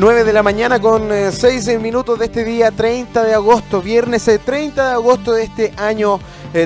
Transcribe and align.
9 0.00 0.24
de 0.24 0.32
la 0.32 0.42
mañana 0.42 0.80
con 0.80 1.10
6 1.30 1.68
eh, 1.68 1.78
minutos 1.78 2.18
de 2.18 2.24
este 2.24 2.42
día 2.42 2.70
30 2.70 3.22
de 3.22 3.34
agosto, 3.34 3.82
viernes 3.82 4.30
30 4.42 4.88
de 4.88 4.94
agosto 4.94 5.34
de 5.34 5.42
este 5.42 5.74
año 5.76 6.18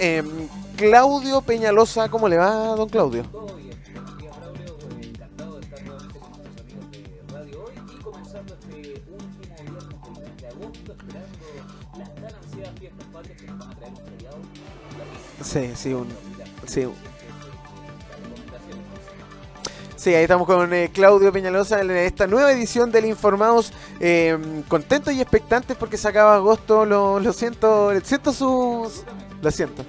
Claudio 0.76 1.40
Peñalosa. 1.40 2.08
¿Cómo 2.08 2.28
le 2.28 2.36
va, 2.36 2.52
don 2.76 2.88
Claudio? 2.88 3.24
Todo 3.24 3.54
bien. 3.56 3.78
Bien, 4.18 4.32
Braulio, 4.40 4.76
encantado 5.02 5.54
de 5.56 5.60
estar 5.62 5.82
nuevamente 5.82 6.18
con 6.18 6.30
nuestros 6.32 6.64
amigos 6.64 6.92
de 6.92 7.34
Radio 7.34 7.64
Hoy 7.64 7.74
y 7.92 8.02
comenzando 8.02 8.54
este 8.54 9.02
último 9.10 9.60
viernes 9.60 10.02
del 10.02 10.24
mes 10.24 10.36
de 10.40 10.46
agosto, 10.48 10.92
esperando 10.92 11.98
las 11.98 12.14
tan 12.14 12.24
ansiadas 12.24 12.78
fiestas 12.78 13.06
patrias 13.12 13.40
que 13.40 13.46
nos 13.46 13.58
van 13.58 13.70
a 13.70 13.74
traer 13.76 13.92
un 13.92 14.18
feriado. 14.18 14.36
Sí, 15.42 15.72
sí, 15.76 15.94
un. 15.94 16.08
Sí, 16.66 16.86
Sí, 19.96 20.14
ahí 20.14 20.24
estamos 20.24 20.46
con 20.46 20.70
eh, 20.74 20.90
Claudio 20.92 21.32
Peñalosa 21.32 21.80
en 21.80 21.90
esta 21.92 22.26
nueva 22.26 22.52
edición 22.52 22.92
del 22.92 23.06
Informados. 23.06 23.72
Eh, 24.00 24.36
contentos 24.68 25.14
y 25.14 25.22
expectantes 25.22 25.78
porque 25.78 25.96
se 25.96 26.06
acaba 26.06 26.34
agosto. 26.34 26.84
Lo, 26.84 27.18
lo 27.20 27.32
siento, 27.32 27.90
siento 28.02 28.34
sus. 28.34 29.02
Lo 29.40 29.50
siento. 29.50 29.82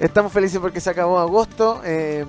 Estamos 0.00 0.32
felices 0.32 0.58
porque 0.58 0.80
se 0.80 0.88
acabó 0.88 1.18
agosto. 1.18 1.82
Eh, 1.84 2.24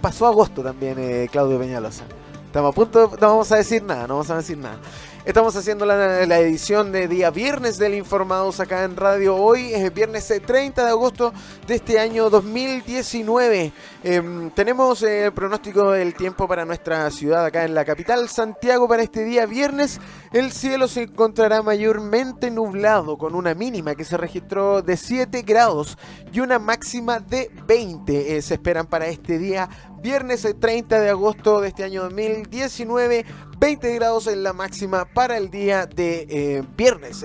pasó 0.00 0.24
agosto 0.24 0.62
también, 0.62 0.96
eh, 1.00 1.28
Claudio 1.32 1.58
Peñalosa. 1.58 2.04
Estamos 2.46 2.70
a 2.70 2.74
punto, 2.74 3.10
no 3.20 3.26
vamos 3.28 3.50
a 3.50 3.56
decir 3.56 3.82
nada, 3.82 4.06
no 4.06 4.14
vamos 4.14 4.30
a 4.30 4.36
decir 4.36 4.56
nada. 4.56 4.78
Estamos 5.24 5.56
haciendo 5.56 5.84
la, 5.84 6.38
edición 6.38 6.92
de 6.92 7.08
día 7.08 7.30
viernes 7.30 7.78
del 7.78 7.94
Informados 7.94 8.60
acá 8.60 8.84
en 8.84 8.96
Radio 8.96 9.34
Hoy. 9.34 9.72
Es 9.72 9.92
viernes 9.92 10.26
30 10.26 10.80
eh, 10.80 10.84
de 10.84 10.90
agosto 10.90 11.32
de 11.66 11.74
este 11.74 11.98
año 11.98 12.30
2019. 12.30 13.72
Em, 14.04 14.50
tenemos 14.50 15.02
el 15.02 15.32
pronóstico 15.32 15.90
del 15.90 16.14
tiempo 16.14 16.46
para 16.46 16.64
nuestra 16.64 17.10
ciudad 17.10 17.44
acá 17.44 17.64
en 17.64 17.74
la 17.74 17.84
capital, 17.84 18.28
Santiago, 18.28 18.86
para 18.86 19.02
este 19.02 19.24
día 19.24 19.46
viernes. 19.46 20.00
El 20.32 20.50
cielo 20.50 20.88
se 20.88 21.02
encontrará 21.02 21.62
mayormente 21.62 22.50
nublado 22.50 23.18
con 23.18 23.34
una 23.34 23.52
mínima 23.54 23.94
que 23.94 24.04
se 24.04 24.16
registró 24.16 24.80
de 24.80 24.96
7 24.96 25.42
grados 25.42 25.98
y 26.32 26.40
una 26.40 26.58
máxima 26.58 27.20
de 27.20 27.50
20. 27.66 28.38
Eh, 28.38 28.40
se 28.40 28.54
esperan 28.54 28.86
para 28.86 29.08
este 29.08 29.38
día 29.38 29.68
viernes 30.00 30.48
30 30.58 31.00
de 31.00 31.10
agosto 31.10 31.60
de 31.60 31.68
este 31.68 31.84
año 31.84 32.04
2019. 32.04 33.26
20 33.58 33.94
grados 33.94 34.26
en 34.26 34.42
la 34.42 34.54
máxima 34.54 35.04
para 35.04 35.36
el 35.36 35.50
día 35.50 35.84
de 35.84 36.26
eh, 36.30 36.62
viernes 36.78 37.24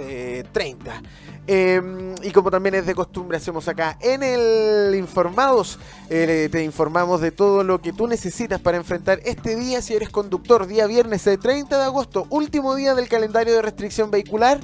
30. 0.52 1.02
Eh, 1.48 1.82
y 2.24 2.32
como 2.32 2.52
también 2.52 2.76
es 2.76 2.86
de 2.86 2.94
costumbre, 2.94 3.38
hacemos 3.38 3.68
acá 3.70 3.98
en 4.02 4.22
el 4.22 4.94
Informados, 4.96 5.80
eh, 6.10 6.50
te 6.52 6.64
informamos 6.64 7.22
de 7.22 7.32
todo 7.32 7.64
lo 7.64 7.82
que 7.82 7.94
tú 7.94 8.08
necesitas 8.08 8.60
para 8.60 8.78
enfrentar 8.78 9.20
este 9.24 9.56
día 9.56 9.82
si 9.82 9.96
eres 9.96 10.10
conductor. 10.10 10.68
Día 10.68 10.88
viernes 10.88 11.24
30 11.24 11.78
de 11.78 11.84
agosto, 11.84 12.28
último 12.30 12.76
día 12.76 12.96
del 12.96 13.08
calendario 13.08 13.54
de 13.54 13.62
restricción 13.62 14.12
vehicular. 14.12 14.60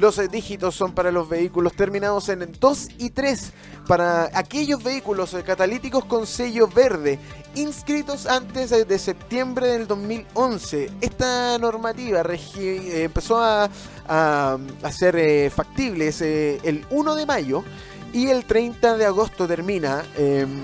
Los 0.00 0.18
dígitos 0.30 0.74
son 0.74 0.92
para 0.92 1.12
los 1.12 1.28
vehículos 1.28 1.74
terminados 1.74 2.30
en 2.30 2.56
2 2.58 2.88
y 2.96 3.10
3, 3.10 3.52
para 3.86 4.30
aquellos 4.32 4.82
vehículos 4.82 5.36
catalíticos 5.44 6.06
con 6.06 6.26
sello 6.26 6.68
verde 6.68 7.18
inscritos 7.54 8.24
antes 8.24 8.70
de 8.70 8.98
septiembre 8.98 9.66
del 9.66 9.86
2011. 9.86 10.90
Esta 11.02 11.58
normativa 11.58 12.22
eh, 12.22 13.02
empezó 13.04 13.42
a, 13.42 13.68
ser 14.90 15.16
eh, 15.16 15.50
factible 15.50 16.10
eh, 16.18 16.60
el 16.62 16.86
1 16.88 17.14
de 17.14 17.26
mayo 17.26 17.62
y 18.14 18.28
el 18.28 18.46
30 18.46 18.96
de 18.96 19.04
agosto 19.04 19.46
termina. 19.46 20.02
Em, 20.16 20.62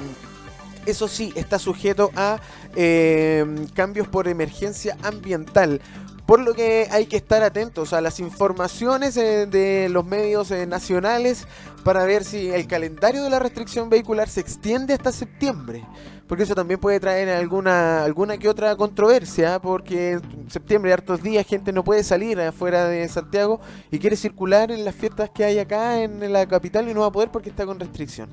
eso 0.87 1.09
sí, 1.09 1.33
está 1.37 1.59
sujeto 1.59 2.11
a 2.17 2.41
em, 2.75 3.67
cambios 3.75 4.09
por 4.09 4.29
emergencia 4.29 4.97
ambiental. 5.03 5.83
Por 6.27 6.41
lo 6.41 6.55
que 6.55 6.89
hay 6.91 7.07
que 7.07 7.17
estar 7.17 7.43
atentos 7.43 7.93
a 7.93 8.01
las 8.01 8.19
informaciones 8.19 9.15
de 9.15 9.89
los 9.91 10.05
medios 10.05 10.51
nacionales 10.51 11.47
para 11.85 12.05
ver 12.05 12.25
si 12.25 12.51
el 12.51 12.67
calendario 12.67 13.23
de 13.23 13.31
la 13.31 13.39
restricción 13.39 13.89
vehicular 13.89 14.29
se 14.29 14.41
extiende 14.41 14.95
hasta 14.95 15.13
septiembre 15.13 15.85
porque 16.27 16.43
eso 16.43 16.55
también 16.55 16.81
puede 16.81 16.99
traer 17.01 17.29
alguna 17.29 18.03
alguna 18.05 18.39
que 18.39 18.49
otra 18.49 18.75
controversia, 18.77 19.61
porque 19.61 20.13
en 20.13 20.51
septiembre, 20.51 20.93
hartos 20.93 21.23
días, 21.23 21.47
gente 21.47 21.73
no 21.73 21.85
puede 21.85 22.03
salir 22.03 22.41
afuera 22.41 22.87
de 22.87 23.07
Santiago 23.09 23.61
y 23.91 23.99
quiere 23.99 24.17
circular 24.17 24.71
en 24.71 24.85
las 24.85 24.95
fiestas 24.95 25.31
que 25.31 25.45
hay 25.45 25.59
acá 25.59 26.03
en 26.03 26.33
la 26.33 26.47
capital 26.47 26.89
y 26.89 26.95
no 26.95 27.01
va 27.01 27.07
a 27.07 27.13
poder 27.13 27.31
porque 27.31 27.51
está 27.51 27.65
con 27.65 27.79
restricción. 27.79 28.29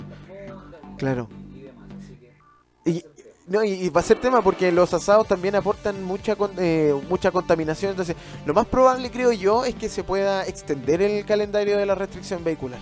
Claro. 0.97 1.29
Y, 2.85 3.03
no, 3.47 3.63
y, 3.63 3.89
va 3.89 3.99
a 3.99 4.03
ser 4.03 4.19
tema 4.19 4.41
porque 4.41 4.71
los 4.71 4.93
asados 4.93 5.27
también 5.27 5.55
aportan 5.55 6.03
mucha 6.03 6.35
eh, 6.57 6.93
mucha 7.09 7.31
contaminación. 7.31 7.91
Entonces, 7.91 8.15
lo 8.45 8.53
más 8.53 8.65
probable, 8.67 9.11
creo 9.11 9.31
yo, 9.33 9.65
es 9.65 9.75
que 9.75 9.89
se 9.89 10.03
pueda 10.03 10.45
extender 10.47 11.01
el 11.01 11.25
calendario 11.25 11.77
de 11.77 11.85
la 11.85 11.95
restricción 11.95 12.43
vehicular. 12.43 12.79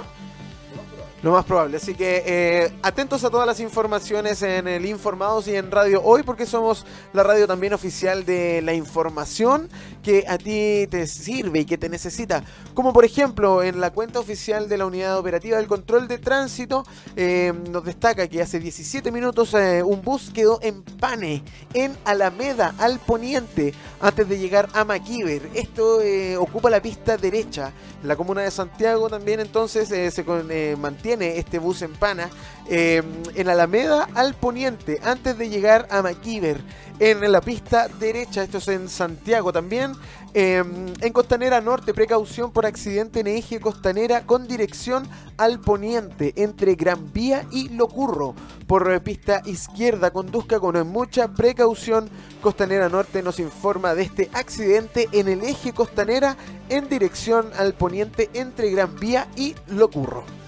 Lo 1.24 1.32
más 1.32 1.46
probable. 1.46 1.78
Así 1.78 1.94
que 1.94 2.24
eh, 2.26 2.72
atentos 2.82 3.24
a 3.24 3.30
todas 3.30 3.46
las 3.46 3.60
informaciones 3.60 4.42
en 4.42 4.68
el 4.68 4.88
Informados 4.88 5.48
y 5.48 5.56
en 5.56 5.70
Radio 5.70 6.02
Hoy, 6.02 6.24
porque 6.24 6.48
somos 6.48 6.84
la 7.14 7.22
radio 7.22 7.46
también 7.46 7.74
oficial 7.74 8.26
de 8.26 8.64
la 8.64 8.74
información 8.74 9.70
que 10.02 10.26
a 10.28 10.40
ti 10.40 10.88
te 10.90 11.06
sirve 11.06 11.60
y 11.60 11.66
que 11.66 11.78
te 11.78 11.90
necesita. 11.90 12.44
Como 12.74 12.92
por 12.92 13.06
ejemplo, 13.06 13.62
en 13.62 13.80
la 13.80 13.92
cuenta 13.92 14.20
oficial 14.20 14.68
de 14.68 14.80
la 14.80 14.88
Unidad 14.88 15.20
Operativa 15.20 15.58
del 15.58 15.68
Control 15.68 16.08
de 16.08 16.18
Tránsito, 16.18 16.84
eh, 17.16 17.54
nos 17.70 17.86
destaca 17.86 18.28
que 18.28 18.42
hace 18.42 18.60
17 18.60 19.12
minutos 19.12 19.54
eh, 19.54 19.84
un 19.84 20.02
bus 20.02 20.32
quedó 20.34 20.58
en 20.64 20.82
Pane, 20.82 21.44
en 21.76 21.96
Alameda, 22.04 22.74
al 22.80 22.98
poniente, 22.98 23.76
antes 24.00 24.28
de 24.28 24.40
llegar 24.40 24.70
a 24.74 24.84
Maquiver. 24.86 25.52
Esto 25.54 26.00
ocupa 26.40 26.72
la 26.72 26.82
pista 26.82 27.16
derecha. 27.16 27.74
La 28.04 28.16
comuna 28.16 28.42
de 28.42 28.50
Santiago 28.50 29.08
también 29.08 29.40
entonces 29.40 29.88
se 29.88 30.76
mantiene 30.78 31.11
este 31.20 31.60
bus 31.60 31.82
en 31.82 31.94
Pana 31.94 32.30
em, 32.70 33.04
en 33.36 33.50
Alameda 33.50 34.08
al 34.14 34.36
poniente, 34.36 35.00
antes 35.04 35.38
de 35.38 35.50
llegar 35.50 35.88
a 35.90 36.02
Maquiver, 36.02 36.62
en 37.02 37.32
la 37.32 37.42
pista 37.42 37.88
derecha, 37.88 38.44
esto 38.44 38.60
es 38.60 38.68
en 38.68 38.88
Santiago 38.88 39.52
también. 39.52 39.94
Em, 40.36 40.94
en 41.02 41.14
Costanera 41.14 41.60
Norte, 41.60 41.96
precaución 41.96 42.52
por 42.52 42.68
accidente 42.68 43.22
en 43.22 43.28
eje 43.28 43.60
Costanera 43.60 44.22
con 44.28 44.48
dirección 44.48 45.10
al 45.38 45.60
poniente 45.60 46.32
entre 46.38 46.76
Gran 46.76 47.12
Vía 47.12 47.48
y 47.52 47.70
Locurro. 47.70 48.36
Por 48.68 49.02
pista 49.02 49.42
izquierda, 49.46 50.12
conduzca 50.12 50.60
con 50.60 50.88
mucha 50.90 51.28
precaución. 51.28 52.08
Costanera 52.40 52.88
Norte 52.88 53.24
nos 53.24 53.40
informa 53.40 53.96
de 53.96 54.04
este 54.04 54.30
accidente 54.34 55.10
en 55.12 55.28
el 55.28 55.44
eje 55.44 55.74
Costanera 55.74 56.38
en 56.70 56.88
dirección 56.88 57.50
al 57.58 57.74
poniente 57.74 58.30
entre 58.36 58.70
Gran 58.70 58.96
Vía 59.00 59.28
y 59.36 59.56
Locurro. 59.68 60.41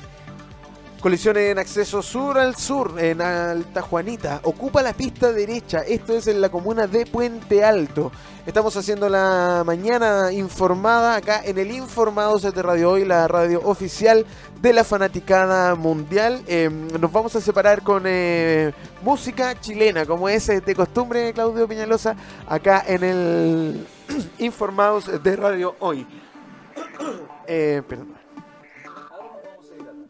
Colisión 1.03 1.35
en 1.35 1.59
acceso 1.59 2.01
sur 2.01 2.39
al 2.39 2.55
sur, 2.55 2.97
en 2.97 3.21
Alta 3.21 3.81
Juanita. 3.81 4.39
Ocupa 4.43 4.81
la 4.81 4.93
pista 4.93 5.33
derecha. 5.33 5.79
Esto 5.79 6.13
es 6.13 6.27
en 6.27 6.39
la 6.39 6.47
comuna 6.47 6.87
de 6.87 7.05
Puente 7.05 7.61
Alto. 7.61 8.09
Estamos 8.45 8.77
haciendo 8.77 9.09
la 9.09 9.63
mañana 9.65 10.31
informada 10.31 11.17
acá 11.17 11.41
en 11.43 11.57
el 11.57 11.71
Informados 11.71 12.43
de 12.43 12.61
Radio 12.61 12.91
Hoy, 12.91 13.03
la 13.03 13.27
radio 13.27 13.59
oficial 13.65 14.25
de 14.61 14.71
la 14.71 14.85
fanaticada 14.85 15.75
mundial. 15.75 16.41
Em, 16.47 16.87
nos 16.87 17.11
vamos 17.11 17.35
a 17.35 17.41
separar 17.41 17.83
con 17.83 18.03
eh, 18.05 18.71
música 19.01 19.59
chilena, 19.59 20.05
como 20.05 20.29
es 20.29 20.47
eh, 20.47 20.61
de 20.61 20.73
costumbre, 20.73 21.33
Claudio 21.33 21.67
Peñalosa, 21.67 22.15
acá 22.47 22.81
en 22.87 23.03
el 23.03 23.87
Informados 24.39 25.21
de 25.21 25.35
Radio 25.35 25.75
Hoy. 25.79 26.07
Eh, 27.45 27.81
perdón. 27.85 28.22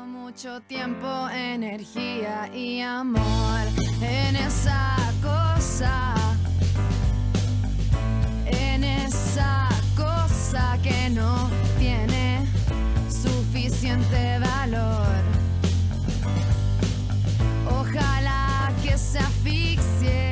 Mucho 0.07 0.59
tiempo, 0.61 1.29
energía 1.29 2.49
y 2.53 2.81
amor 2.81 3.21
en 4.01 4.35
esa 4.35 4.95
cosa, 5.21 6.15
en 8.45 8.83
esa 8.83 9.70
que 10.83 11.09
no 11.09 11.49
tiene 11.79 12.45
suficiente 13.09 14.37
valor. 14.39 15.11
el 20.03 20.30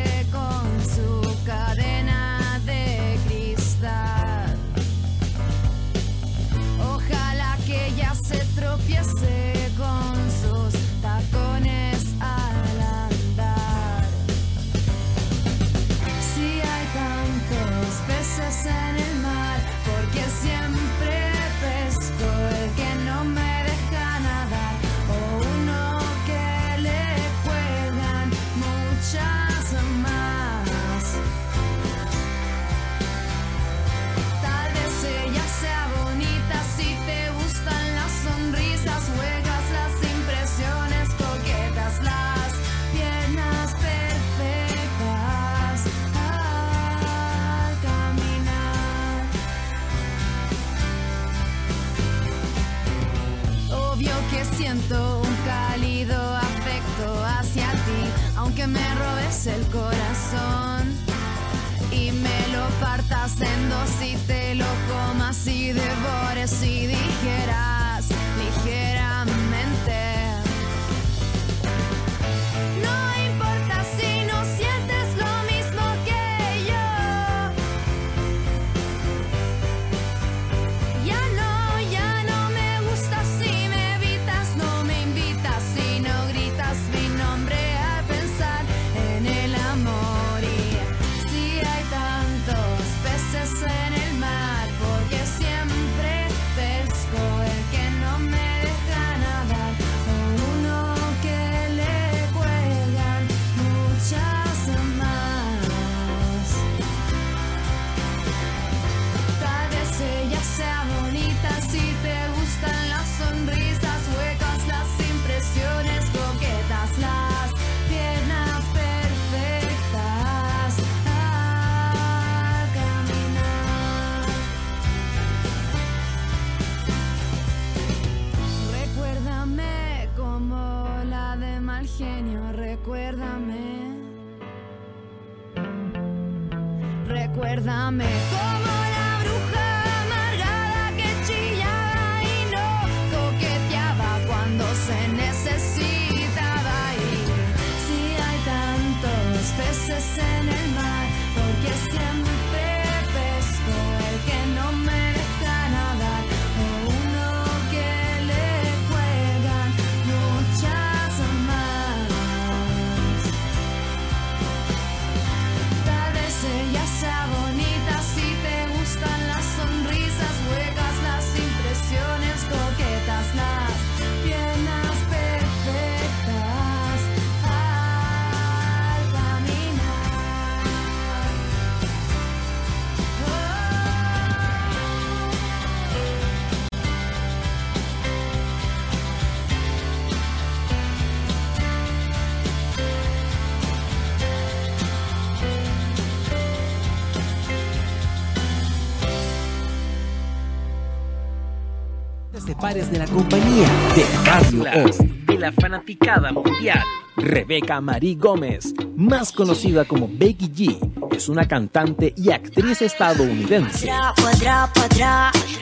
de 202.91 202.97
la 202.97 203.05
compañía 203.07 203.67
de 203.95 204.05
Radio 204.25 204.63
Hoy. 204.83 204.91
de 205.25 205.37
la 205.37 205.51
fanaticada 205.51 206.31
mundial. 206.31 206.83
Rebeca 207.15 207.81
Marie 207.81 208.15
Gómez, 208.15 208.73
más 208.95 209.31
conocida 209.31 209.85
como 209.85 210.09
Becky 210.11 210.49
G, 210.49 211.15
es 211.15 211.29
una 211.29 211.47
cantante 211.47 212.13
y 212.15 212.31
actriz 212.31 212.81
estadounidense. 212.81 213.91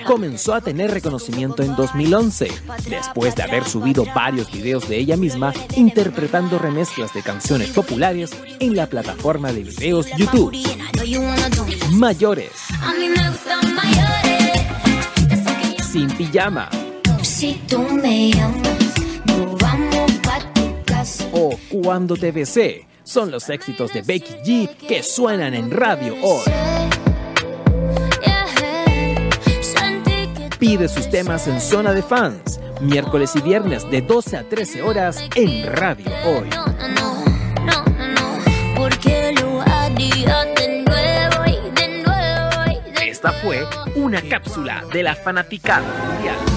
Comenzó 0.05 0.53
a 0.53 0.61
tener 0.61 0.91
reconocimiento 0.91 1.63
en 1.63 1.75
2011, 1.75 2.51
después 2.89 3.35
de 3.35 3.43
haber 3.43 3.65
subido 3.65 4.05
varios 4.15 4.51
videos 4.51 4.87
de 4.87 4.97
ella 4.97 5.17
misma 5.17 5.51
interpretando 5.75 6.59
remezclas 6.59 7.13
de 7.13 7.23
canciones 7.23 7.69
populares 7.71 8.31
en 8.59 8.75
la 8.75 8.87
plataforma 8.87 9.51
de 9.51 9.63
videos 9.63 10.07
YouTube. 10.15 10.55
Mayores. 11.91 12.51
Sin 15.91 16.07
pijama. 16.11 16.69
Si 17.37 17.53
tú 17.67 17.77
me 17.83 18.31
llamas, 18.31 18.95
nos 19.25 19.55
vamos 19.59 20.11
pa' 20.23 20.39
tu 20.55 20.83
casa. 20.85 21.23
o 21.33 21.55
Cuando 21.83 22.15
te 22.15 22.31
besé 22.31 22.87
son 23.03 23.29
los 23.29 23.47
éxitos 23.51 23.93
de 23.93 24.01
Becky 24.01 24.33
G 24.43 24.75
que 24.75 25.03
suenan 25.03 25.53
en 25.53 25.69
radio 25.69 26.15
hoy. 26.23 26.51
Pide 30.57 30.87
sus 30.87 31.11
temas 31.11 31.47
en 31.47 31.61
Zona 31.61 31.93
de 31.93 32.01
Fans, 32.01 32.59
miércoles 32.81 33.35
y 33.35 33.41
viernes 33.41 33.87
de 33.91 34.01
12 34.01 34.37
a 34.37 34.49
13 34.49 34.81
horas 34.81 35.23
en 35.35 35.71
radio 35.71 36.09
hoy. 36.25 36.49
no, 36.49 36.65
no, 36.65 36.87
no, 36.89 37.23
no, 37.67 37.85
no, 37.99 38.15
no, 38.15 38.45
Esta 42.99 43.31
fue 43.33 43.63
una 43.93 44.23
cápsula 44.23 44.83
de 44.91 45.03
la 45.03 45.13
fanaticada 45.13 45.85
mundial. 46.03 46.56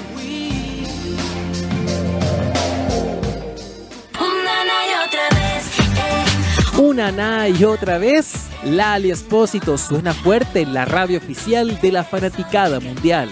Una 6.81 7.11
na 7.11 7.47
y 7.47 7.63
otra 7.63 7.99
vez, 7.99 8.47
Lali 8.63 9.11
Espósito 9.11 9.77
suena 9.77 10.15
fuerte 10.15 10.61
en 10.61 10.73
la 10.73 10.83
radio 10.83 11.19
oficial 11.19 11.79
de 11.79 11.91
la 11.91 12.03
fanaticada 12.03 12.79
mundial. 12.79 13.29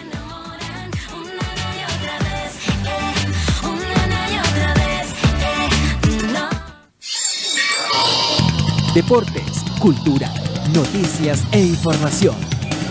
Deportes, 8.94 9.66
cultura, 9.80 10.32
noticias 10.76 11.42
e 11.52 11.60
información. 11.60 12.36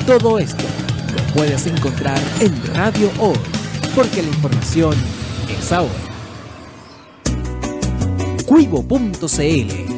Todo 0.09 0.41
esto 0.41 0.65
lo 1.15 1.35
puedes 1.35 1.69
encontrar 1.69 2.19
en 2.41 2.75
Radio 2.75 3.13
Hoy, 3.21 3.39
porque 3.95 4.23
la 4.23 4.29
información 4.29 4.97
es 5.57 5.71
ahora. 5.71 5.95
Cuivo.cl 8.45 9.98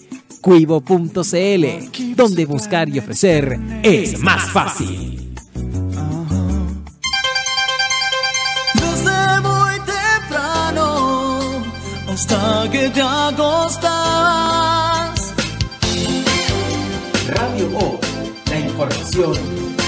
Cuivo.cl, 0.41 2.15
donde 2.15 2.45
buscar 2.45 2.89
y 2.89 2.99
ofrecer 2.99 3.59
es 3.83 4.19
más 4.19 4.49
fácil. 4.49 5.35
Desde 8.73 9.41
muy 9.41 9.79
temprano 9.85 11.63
hasta 12.09 12.69
que 12.71 12.89
te 12.89 13.01
acostas. 13.01 13.91
Radio 17.27 17.69
O, 17.77 17.99
la 18.49 18.59
información 18.59 19.33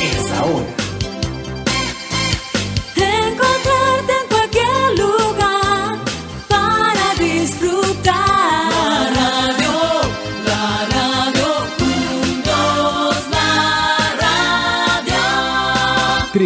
es 0.02 0.32
ahora. 0.32 0.83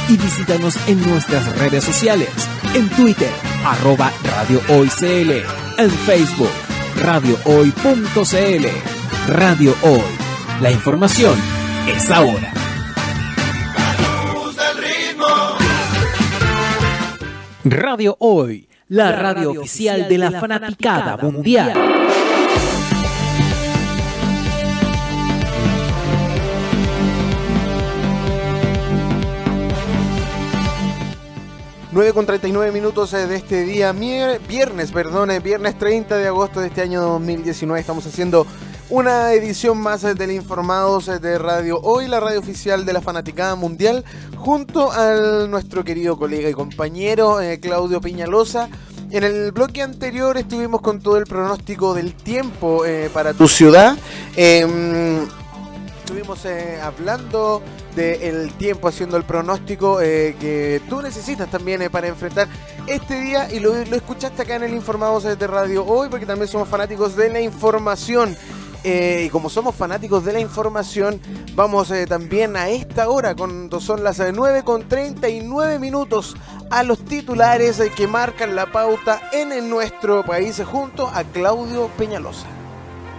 y 0.08 0.18
visítanos 0.18 0.78
en 0.88 1.02
nuestras 1.10 1.58
redes 1.58 1.84
sociales. 1.84 2.30
En 2.74 2.90
Twitter, 2.90 3.30
arroba 3.64 4.12
radiohoycl. 4.24 5.44
En 5.78 5.90
Facebook, 5.90 6.52
radiohoy.cl. 7.02 8.66
Radio 9.28 9.76
Hoy. 9.82 10.02
La 10.62 10.72
información 10.72 11.36
es 11.88 12.10
ahora. 12.12 12.55
Radio 17.68 18.16
Hoy, 18.20 18.70
la 18.90 19.12
radio 19.12 19.50
oficial 19.50 20.08
de 20.08 20.20
la 20.20 20.30
fanaticada 20.40 21.18
mundial. 21.18 21.74
Nueve 31.92 32.14
con 32.14 32.28
39 32.28 32.72
minutos 32.72 33.12
eh, 33.14 33.26
de 33.26 33.36
este 33.36 33.64
día, 33.64 33.92
viernes, 33.94 34.92
perdón, 34.92 35.32
eh, 35.32 35.40
viernes 35.40 35.76
30 35.80 36.18
de 36.18 36.28
agosto 36.28 36.60
de 36.60 36.68
este 36.68 36.84
año 36.84 37.02
2019. 37.02 37.80
Estamos 37.80 38.06
haciendo 38.06 38.46
una 38.89 39.34
edición 39.34 39.80
más 39.80 40.04
eh, 40.04 40.13
del 40.13 40.32
Informados 40.32 41.08
eh, 41.08 41.20
de 41.20 41.38
Radio 41.38 41.80
Hoy, 41.82 42.08
la 42.08 42.20
radio 42.20 42.39
oficial 42.39 42.86
de 42.86 42.94
la 42.94 43.01
Fanaticada 43.01 43.56
Mundial, 43.56 44.06
junto 44.38 44.92
a 44.92 45.48
nuestro 45.48 45.84
querido 45.84 46.18
colega 46.18 46.50
y 46.50 46.54
compañero 46.54 47.42
eh, 47.42 47.60
Claudio 47.60 48.00
Piñalosa. 48.00 48.70
En 49.12 49.24
el 49.24 49.51
bloque 49.51 49.82
anterior 49.82 50.38
estuvimos 50.38 50.82
con 50.82 51.00
todo 51.00 51.18
el 51.18 51.25
pronóstico 51.25 51.94
del 51.94 52.13
tiempo 52.15 52.84
para 53.13 53.34
tu 53.34 53.48
ciudad. 53.48 53.96
Em, 54.36 55.27
Estuvimos 56.00 56.46
hablando 56.84 57.63
del 57.96 58.54
tiempo, 58.54 58.88
haciendo 58.88 59.18
el 59.18 59.24
pronóstico 59.24 59.98
que 59.98 60.80
tú 60.88 61.01
necesitas 61.01 61.50
también 61.50 61.89
para 61.89 62.08
enfrentar 62.08 62.48
este 62.86 63.20
día 63.20 63.51
y 63.51 63.60
lo, 63.60 63.74
lo 63.74 63.96
escuchaste 63.96 64.44
acá 64.44 64.56
en 64.56 64.63
el 64.63 64.74
Informados 64.75 65.24
de 65.24 65.48
Radio 65.48 65.84
hoy 65.84 66.08
porque 66.10 66.27
también 66.27 66.48
somos 66.48 66.70
fanáticos 66.70 67.15
de 67.15 67.30
la 67.30 67.42
información. 67.42 68.38
Eh, 68.88 69.24
y 69.25 69.30
como 69.32 69.50
somos 69.50 69.74
fanáticos 69.74 70.24
de 70.24 70.32
la 70.32 70.39
información, 70.39 71.20
vamos 71.56 71.89
eh, 71.89 72.06
también 72.06 72.56
a 72.56 72.70
esta 72.70 73.10
hora, 73.10 73.34
cuando 73.34 73.82
son 73.82 74.04
las 74.04 74.20
eh, 74.20 74.32
9 74.32 74.62
con 74.63 74.88
39 74.88 75.80
minutos, 75.80 76.36
a 76.70 76.84
los 76.84 77.04
titulares 77.04 77.80
eh, 77.80 77.92
que 77.96 78.06
marcan 78.06 78.56
la 78.56 78.72
pauta 78.72 79.24
en 79.34 79.68
nuestro 79.72 80.24
país, 80.24 80.62
junto 80.63 81.08
a 81.08 81.24
Claudio 81.24 81.89
Peñalosa. 81.98 82.46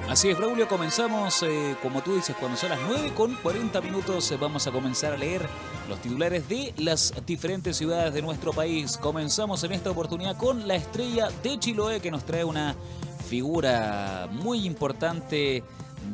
Así 0.08 0.28
es, 0.28 0.38
Braulio, 0.38 0.68
comenzamos, 0.68 1.42
eh, 1.42 1.76
como 1.82 2.00
tú 2.00 2.14
dices, 2.14 2.36
cuando 2.38 2.56
son 2.56 2.70
las 2.70 2.78
9 2.88 3.12
con 3.12 3.34
40 3.34 3.80
minutos, 3.80 4.30
eh, 4.30 4.36
vamos 4.40 4.64
a 4.68 4.70
comenzar 4.70 5.12
a 5.12 5.16
leer 5.16 5.48
los 5.88 6.00
titulares 6.00 6.48
de 6.48 6.72
las 6.78 7.12
diferentes 7.26 7.76
ciudades 7.76 8.14
de 8.14 8.22
nuestro 8.22 8.52
país. 8.52 8.96
Comenzamos 8.98 9.64
en 9.64 9.72
esta 9.72 9.90
oportunidad 9.90 10.36
con 10.36 10.68
la 10.68 10.76
estrella 10.76 11.28
de 11.42 11.58
Chiloé, 11.58 12.00
que 12.00 12.12
nos 12.12 12.24
trae 12.24 12.44
una 12.44 12.76
figura 13.28 14.28
muy 14.30 14.64
importante 14.64 15.64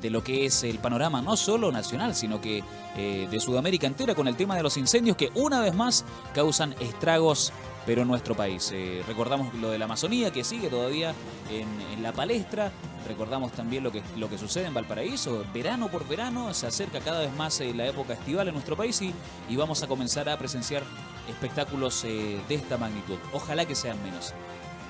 de 0.00 0.10
lo 0.10 0.22
que 0.22 0.46
es 0.46 0.64
el 0.64 0.78
panorama 0.78 1.22
no 1.22 1.36
solo 1.36 1.72
nacional, 1.72 2.14
sino 2.14 2.40
que 2.40 2.62
eh, 2.96 3.28
de 3.30 3.40
Sudamérica 3.40 3.86
entera 3.86 4.14
con 4.14 4.28
el 4.28 4.36
tema 4.36 4.56
de 4.56 4.62
los 4.62 4.76
incendios 4.76 5.16
que 5.16 5.30
una 5.34 5.60
vez 5.60 5.74
más 5.74 6.04
causan 6.34 6.74
estragos 6.80 7.52
pero 7.84 8.02
en 8.02 8.08
nuestro 8.08 8.36
país. 8.36 8.70
Eh, 8.72 9.02
recordamos 9.08 9.52
lo 9.54 9.70
de 9.70 9.78
la 9.78 9.86
Amazonía 9.86 10.30
que 10.30 10.44
sigue 10.44 10.68
todavía 10.68 11.14
en, 11.50 12.00
la 12.00 12.12
palestra, 12.12 12.70
recordamos 13.08 13.52
también 13.52 13.82
lo 13.82 13.90
que, 13.90 14.02
lo 14.16 14.28
que 14.28 14.38
sucede 14.38 14.66
en 14.66 14.74
Valparaíso, 14.74 15.44
verano 15.52 15.88
por 15.88 16.06
verano, 16.06 16.54
se 16.54 16.66
acerca 16.66 17.00
cada 17.00 17.20
vez 17.20 17.34
más 17.34 17.60
eh, 17.60 17.72
la 17.74 17.86
época 17.86 18.12
estival 18.12 18.48
en 18.48 18.54
nuestro 18.54 18.76
país 18.76 19.02
y, 19.02 19.12
y 19.48 19.56
vamos 19.56 19.82
a 19.82 19.88
comenzar 19.88 20.28
a 20.28 20.38
presenciar 20.38 20.84
espectáculos 21.28 22.02
de 22.02 22.42
esta 22.48 22.76
magnitud. 22.78 23.16
Ojalá 23.32 23.64
que 23.64 23.74
sean 23.74 24.02
menos. 24.02 24.34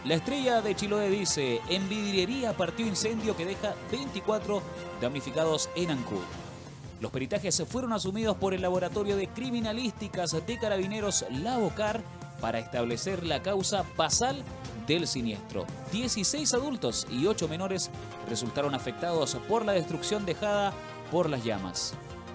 La 0.05 0.17
estrella 0.17 0.61
de 0.63 0.75
Chiloé 0.75 1.11
dice, 1.11 1.61
en 1.69 1.89
vidriería 1.89 2.57
partió 2.57 2.85
incendio 2.85 3.37
que 3.37 3.47
deja 3.47 3.77
24 3.93 4.61
damnificados 5.01 5.71
en 5.77 5.93
Ancud. 5.93 6.23
Los 7.01 7.13
peritajes 7.13 7.63
fueron 7.69 7.93
asumidos 7.93 8.37
por 8.37 8.53
el 8.53 8.63
Laboratorio 8.63 9.17
de 9.17 9.29
Criminalísticas 9.29 10.33
de 10.45 10.59
Carabineros 10.59 11.25
Lavocar 11.31 12.03
para 12.41 12.59
establecer 12.59 13.25
la 13.25 13.43
causa 13.43 13.85
basal 13.97 14.43
del 14.89 15.07
siniestro. 15.07 15.67
16 15.93 16.53
adultos 16.55 17.07
y 17.09 17.27
8 17.27 17.47
menores 17.47 17.89
resultaron 18.29 18.75
afectados 18.75 19.37
por 19.49 19.65
la 19.65 19.73
destrucción 19.73 20.27
dejada 20.27 20.73
por 21.13 21.31
las 21.31 21.45
llamas. 21.45 21.95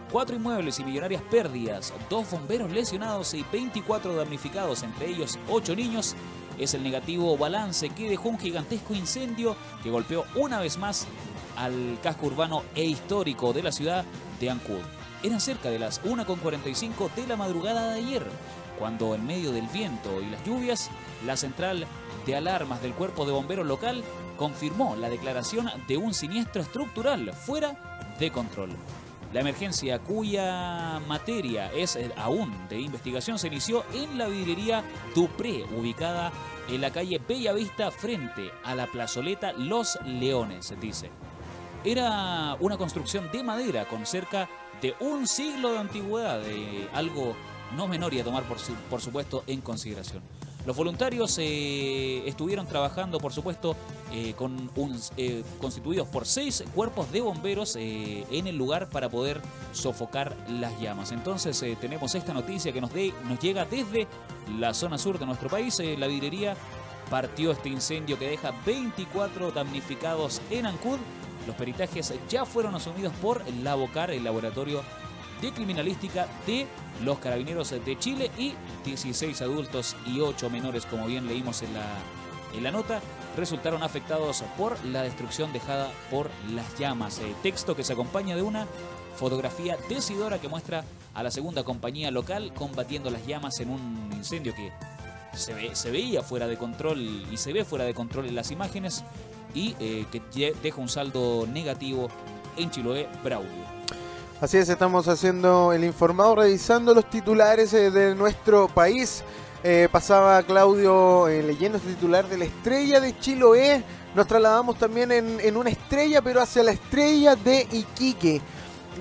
Cuatro 0.09 0.37
inmuebles 0.37 0.79
y 0.79 0.85
millonarias 0.85 1.21
pérdidas, 1.23 1.93
dos 2.09 2.31
bomberos 2.31 2.71
lesionados 2.71 3.33
y 3.33 3.43
24 3.51 4.15
damnificados, 4.15 4.83
entre 4.83 5.09
ellos 5.09 5.37
8 5.49 5.75
niños, 5.75 6.15
es 6.57 6.73
el 6.73 6.83
negativo 6.83 7.37
balance 7.37 7.89
que 7.89 8.09
dejó 8.09 8.29
un 8.29 8.39
gigantesco 8.39 8.93
incendio 8.93 9.55
que 9.83 9.89
golpeó 9.89 10.25
una 10.35 10.59
vez 10.59 10.77
más 10.77 11.07
al 11.55 11.99
casco 12.01 12.27
urbano 12.27 12.63
e 12.75 12.85
histórico 12.85 13.53
de 13.53 13.63
la 13.63 13.71
ciudad 13.71 14.05
de 14.39 14.49
Ancud. 14.49 14.81
Eran 15.23 15.41
cerca 15.41 15.69
de 15.69 15.79
las 15.79 16.03
1.45 16.03 17.13
de 17.15 17.27
la 17.27 17.35
madrugada 17.35 17.93
de 17.93 17.99
ayer, 17.99 18.25
cuando 18.77 19.15
en 19.15 19.25
medio 19.25 19.51
del 19.51 19.67
viento 19.67 20.21
y 20.21 20.29
las 20.29 20.43
lluvias, 20.45 20.89
la 21.25 21.35
central 21.35 21.87
de 22.25 22.35
alarmas 22.35 22.81
del 22.81 22.93
cuerpo 22.93 23.25
de 23.25 23.31
bomberos 23.31 23.65
local 23.65 24.03
confirmó 24.37 24.95
la 24.95 25.09
declaración 25.09 25.69
de 25.87 25.97
un 25.97 26.13
siniestro 26.13 26.61
estructural 26.61 27.33
fuera 27.33 28.15
de 28.19 28.31
control. 28.31 28.69
La 29.33 29.41
emergencia 29.41 29.99
cuya 29.99 31.01
materia 31.07 31.71
es 31.73 31.97
eh, 31.97 32.09
aún 32.15 32.53
de 32.69 32.79
investigación 32.79 33.37
se 33.37 33.47
inició 33.47 33.83
en 33.93 34.17
la 34.17 34.27
vidriería 34.27 34.83
Dupré, 35.13 35.65
ubicada 35.77 36.31
en 36.69 36.79
la 36.79 36.91
calle 36.91 37.21
Bellavista 37.27 37.91
frente 37.91 38.51
a 38.63 38.73
la 38.73 38.87
plazoleta 38.87 39.51
Los 39.53 39.99
Leones, 40.05 40.73
dice. 40.79 41.09
Era 41.83 42.55
una 42.59 42.77
construcción 42.77 43.29
de 43.31 43.43
madera 43.43 43.85
con 43.85 44.05
cerca 44.05 44.47
de 44.81 44.95
un 44.99 45.27
siglo 45.27 45.73
de 45.73 45.79
antigüedad, 45.79 46.41
de 46.41 46.87
algo 46.93 47.35
no 47.75 47.87
menor 47.87 48.13
y 48.13 48.21
a 48.21 48.23
tomar 48.23 48.43
por 48.43 49.01
supuesto 49.01 49.43
en 49.45 49.59
consideración. 49.61 50.23
Los 50.67 50.75
voluntarios 50.75 51.37
eh, 51.39 52.27
estuvieron 52.27 52.67
trabajando, 52.67 53.19
por 53.19 53.31
supuesto, 53.31 53.77
eh, 54.11 54.33
con 54.35 54.69
eh, 55.15 55.41
constituidos 55.61 56.09
por 56.09 56.25
seis 56.25 56.61
cuerpos 56.75 57.09
de 57.09 57.21
bomberos 57.21 57.77
en 57.77 58.47
el 58.47 58.57
lugar 58.57 58.89
para 58.89 59.07
poder 59.07 59.39
sofocar 59.71 60.35
las 60.49 60.77
llamas. 60.81 61.13
Entonces 61.13 61.63
tenemos 61.79 62.13
esta 62.15 62.33
noticia 62.33 62.73
que 62.73 62.81
nos, 62.81 62.91
llega 63.39 63.63
desde 63.63 64.07
la 64.59 64.73
zona 64.73 64.97
sur 64.97 65.17
de 65.17 65.25
nuestro 65.25 65.47
país. 65.47 65.81
La 65.97 66.07
vidrería 66.07 66.57
partió 67.09 67.51
este 67.51 67.69
incendio 67.69 68.19
que 68.19 68.27
deja 68.27 68.51
24 68.65 69.51
damnificados 69.51 70.41
en 70.49 70.65
Ancud. 70.65 70.97
Los 71.47 71.55
peritajes 71.55 72.13
ya 72.27 72.45
fueron 72.45 72.75
asumidos 72.75 73.13
por 73.21 73.41
la 73.63 73.75
Bocar, 73.75 74.11
el 74.11 74.25
laboratorio 74.25 74.83
de 75.41 75.51
criminalística 75.51 76.27
de 76.45 76.65
los 77.03 77.19
carabineros 77.19 77.69
de 77.71 77.99
Chile 77.99 78.31
y 78.37 78.53
16 78.85 79.41
adultos 79.41 79.95
y 80.05 80.19
8 80.19 80.49
menores, 80.49 80.85
como 80.85 81.05
bien 81.07 81.27
leímos 81.27 81.61
en 81.61 81.73
la, 81.73 81.85
en 82.55 82.63
la 82.63 82.71
nota, 82.71 83.01
resultaron 83.35 83.83
afectados 83.83 84.43
por 84.57 84.83
la 84.85 85.03
destrucción 85.03 85.53
dejada 85.53 85.91
por 86.09 86.29
las 86.53 86.77
llamas. 86.79 87.19
Eh, 87.19 87.35
texto 87.43 87.75
que 87.75 87.83
se 87.83 87.93
acompaña 87.93 88.35
de 88.35 88.41
una 88.41 88.65
fotografía 89.15 89.77
decidora 89.89 90.39
que 90.39 90.47
muestra 90.47 90.83
a 91.13 91.23
la 91.23 91.31
segunda 91.31 91.63
compañía 91.63 92.11
local 92.11 92.51
combatiendo 92.55 93.09
las 93.09 93.25
llamas 93.25 93.59
en 93.59 93.69
un 93.71 94.09
incendio 94.13 94.53
que 94.55 94.71
se, 95.37 95.53
ve- 95.53 95.75
se 95.75 95.91
veía 95.91 96.21
fuera 96.23 96.47
de 96.47 96.57
control 96.57 96.99
y 97.31 97.37
se 97.37 97.53
ve 97.53 97.63
fuera 97.65 97.85
de 97.85 97.93
control 97.93 98.25
en 98.27 98.35
las 98.35 98.49
imágenes 98.51 99.03
y 99.53 99.75
eh, 99.79 100.05
que 100.11 100.53
deja 100.61 100.81
un 100.81 100.89
saldo 100.89 101.47
negativo 101.51 102.09
en 102.57 102.69
Chiloé, 102.71 103.07
Braulio. 103.23 103.77
Así 104.39 104.57
es, 104.57 104.69
estamos 104.69 105.07
haciendo 105.07 105.73
el 105.73 105.83
informado, 105.83 106.35
revisando 106.35 106.93
los 106.93 107.09
titulares 107.09 107.73
eh, 107.73 107.89
de 107.89 108.13
nuestro 108.13 108.67
país. 108.67 109.23
Eh, 109.63 109.89
pasaba 109.91 110.43
Claudio 110.43 111.27
eh, 111.27 111.41
leyendo 111.41 111.79
este 111.79 111.89
titular 111.93 112.29
de 112.29 112.37
la 112.37 112.45
estrella 112.45 112.99
de 112.99 113.17
Chiloé. 113.17 113.83
Nos 114.13 114.27
trasladamos 114.27 114.77
también 114.77 115.11
en, 115.11 115.57
una 115.57 115.71
estrella, 115.71 116.21
pero 116.21 116.39
hacia 116.39 116.61
la 116.61 116.71
estrella 116.71 117.35
de 117.35 117.67
Iquique. 117.71 118.39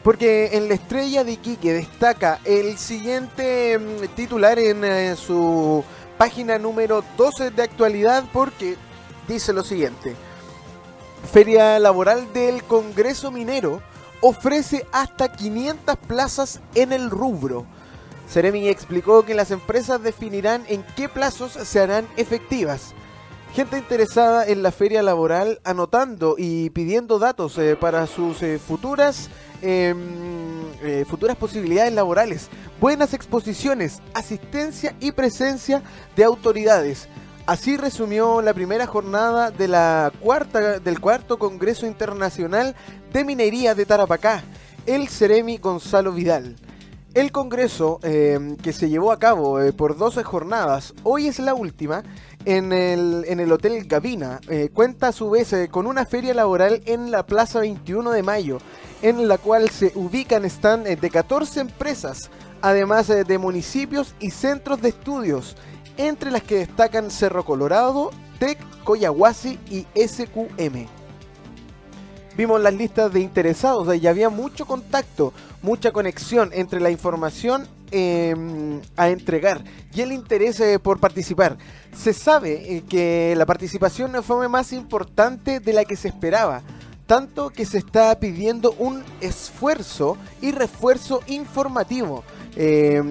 Porque 0.02 0.56
en 0.56 0.68
la 0.68 0.74
estrella 0.74 1.22
de 1.22 1.32
Iquique 1.32 1.74
destaca 1.74 2.40
el 2.44 2.78
siguiente 2.78 3.78
mm, 3.78 4.14
titular 4.16 4.58
en 4.58 4.84
eh, 4.84 5.16
su 5.16 5.84
página 6.16 6.58
número 6.58 7.04
12 7.18 7.50
de 7.50 7.62
actualidad, 7.62 8.24
porque 8.32 8.76
dice 9.28 9.52
lo 9.52 9.62
siguiente. 9.62 10.16
Feria 11.30 11.78
laboral 11.78 12.32
del 12.32 12.62
Congreso 12.64 13.30
Minero 13.30 13.82
ofrece 14.20 14.86
hasta 14.92 15.32
500 15.32 15.96
plazas 15.96 16.60
en 16.74 16.92
el 16.92 17.10
rubro. 17.10 17.66
Ceremi 18.28 18.68
explicó 18.68 19.24
que 19.24 19.34
las 19.34 19.50
empresas 19.50 20.02
definirán 20.02 20.64
en 20.68 20.84
qué 20.96 21.08
plazos 21.08 21.52
se 21.52 21.80
harán 21.80 22.06
efectivas. 22.16 22.94
Gente 23.54 23.78
interesada 23.78 24.46
en 24.46 24.62
la 24.62 24.72
feria 24.72 25.02
laboral 25.02 25.60
anotando 25.64 26.34
y 26.36 26.70
pidiendo 26.70 27.18
datos 27.18 27.56
eh, 27.56 27.76
para 27.76 28.06
sus 28.06 28.42
eh, 28.42 28.58
futuras 28.58 29.30
em, 29.62 29.96
eh, 30.82 31.06
futuras 31.08 31.36
posibilidades 31.36 31.92
laborales, 31.94 32.50
buenas 32.80 33.14
exposiciones, 33.14 34.02
asistencia 34.12 34.94
y 35.00 35.12
presencia 35.12 35.82
de 36.16 36.24
autoridades. 36.24 37.08
Así 37.46 37.76
resumió 37.76 38.42
la 38.42 38.52
primera 38.54 38.88
jornada 38.88 39.52
de 39.52 39.68
la 39.68 40.12
cuarta, 40.20 40.80
del 40.80 41.00
cuarto 41.00 41.38
Congreso 41.38 41.86
Internacional 41.86 42.74
de 43.12 43.24
Minería 43.24 43.76
de 43.76 43.86
Tarapacá, 43.86 44.42
el 44.84 45.06
Ceremi 45.06 45.58
Gonzalo 45.58 46.10
Vidal. 46.10 46.56
El 47.14 47.30
Congreso, 47.30 48.00
eh, 48.02 48.56
que 48.60 48.72
se 48.72 48.88
llevó 48.88 49.12
a 49.12 49.20
cabo 49.20 49.60
eh, 49.60 49.72
por 49.72 49.96
12 49.96 50.24
jornadas, 50.24 50.92
hoy 51.04 51.28
es 51.28 51.38
la 51.38 51.54
última, 51.54 52.02
en 52.46 52.72
el, 52.72 53.24
en 53.28 53.38
el 53.38 53.52
Hotel 53.52 53.86
Gavina, 53.86 54.40
eh, 54.48 54.70
cuenta 54.74 55.08
a 55.08 55.12
su 55.12 55.30
vez 55.30 55.52
eh, 55.52 55.68
con 55.68 55.86
una 55.86 56.04
feria 56.04 56.34
laboral 56.34 56.82
en 56.84 57.12
la 57.12 57.26
Plaza 57.26 57.60
21 57.60 58.10
de 58.10 58.24
Mayo, 58.24 58.58
en 59.02 59.28
la 59.28 59.38
cual 59.38 59.70
se 59.70 59.92
ubican 59.94 60.44
stand 60.44 60.86
de 60.86 61.10
14 61.10 61.60
empresas, 61.60 62.28
además 62.60 63.06
de 63.06 63.38
municipios 63.38 64.16
y 64.18 64.30
centros 64.30 64.82
de 64.82 64.88
estudios, 64.88 65.56
entre 65.96 66.30
las 66.30 66.42
que 66.42 66.56
destacan 66.56 67.10
Cerro 67.10 67.44
Colorado, 67.44 68.10
TEC, 68.38 68.58
Coyahuasi 68.84 69.58
y 69.70 69.86
SQM. 69.98 70.86
Vimos 72.36 72.60
las 72.60 72.74
listas 72.74 73.12
de 73.12 73.20
interesados 73.20 73.96
y 73.96 74.06
había 74.06 74.28
mucho 74.28 74.66
contacto, 74.66 75.32
mucha 75.62 75.90
conexión 75.90 76.50
entre 76.52 76.80
la 76.80 76.90
información 76.90 77.66
eh, 77.92 78.34
a 78.96 79.08
entregar 79.08 79.62
y 79.94 80.00
el 80.02 80.12
interés 80.12 80.60
eh, 80.60 80.78
por 80.78 81.00
participar. 81.00 81.56
Se 81.96 82.12
sabe 82.12 82.76
eh, 82.76 82.84
que 82.86 83.34
la 83.36 83.46
participación 83.46 84.22
fue 84.22 84.48
más 84.48 84.72
importante 84.74 85.60
de 85.60 85.72
la 85.72 85.86
que 85.86 85.96
se 85.96 86.08
esperaba, 86.08 86.62
tanto 87.06 87.48
que 87.48 87.64
se 87.64 87.78
está 87.78 88.18
pidiendo 88.18 88.72
un 88.78 89.02
esfuerzo 89.22 90.18
y 90.42 90.50
refuerzo 90.50 91.22
informativo. 91.26 92.22
Eh, 92.56 93.02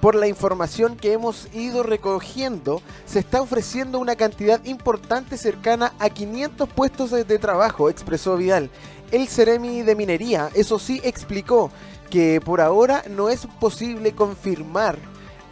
por 0.00 0.14
la 0.14 0.28
información 0.28 0.96
que 0.96 1.12
hemos 1.12 1.48
ido 1.54 1.82
recogiendo, 1.82 2.82
se 3.06 3.18
está 3.18 3.40
ofreciendo 3.40 3.98
una 3.98 4.14
cantidad 4.16 4.62
importante 4.64 5.38
cercana 5.38 5.94
a 5.98 6.10
500 6.10 6.68
puestos 6.68 7.10
de, 7.10 7.38
trabajo, 7.38 7.88
expresó 7.88 8.36
Vidal. 8.36 8.70
El 9.10 9.26
Ceremi 9.26 9.82
de 9.82 9.96
Minería, 9.96 10.50
eso 10.54 10.78
sí, 10.78 11.00
explicó 11.02 11.70
que 12.10 12.40
por 12.44 12.60
ahora 12.60 13.02
no 13.08 13.28
es 13.30 13.46
posible 13.58 14.12
confirmar 14.12 14.98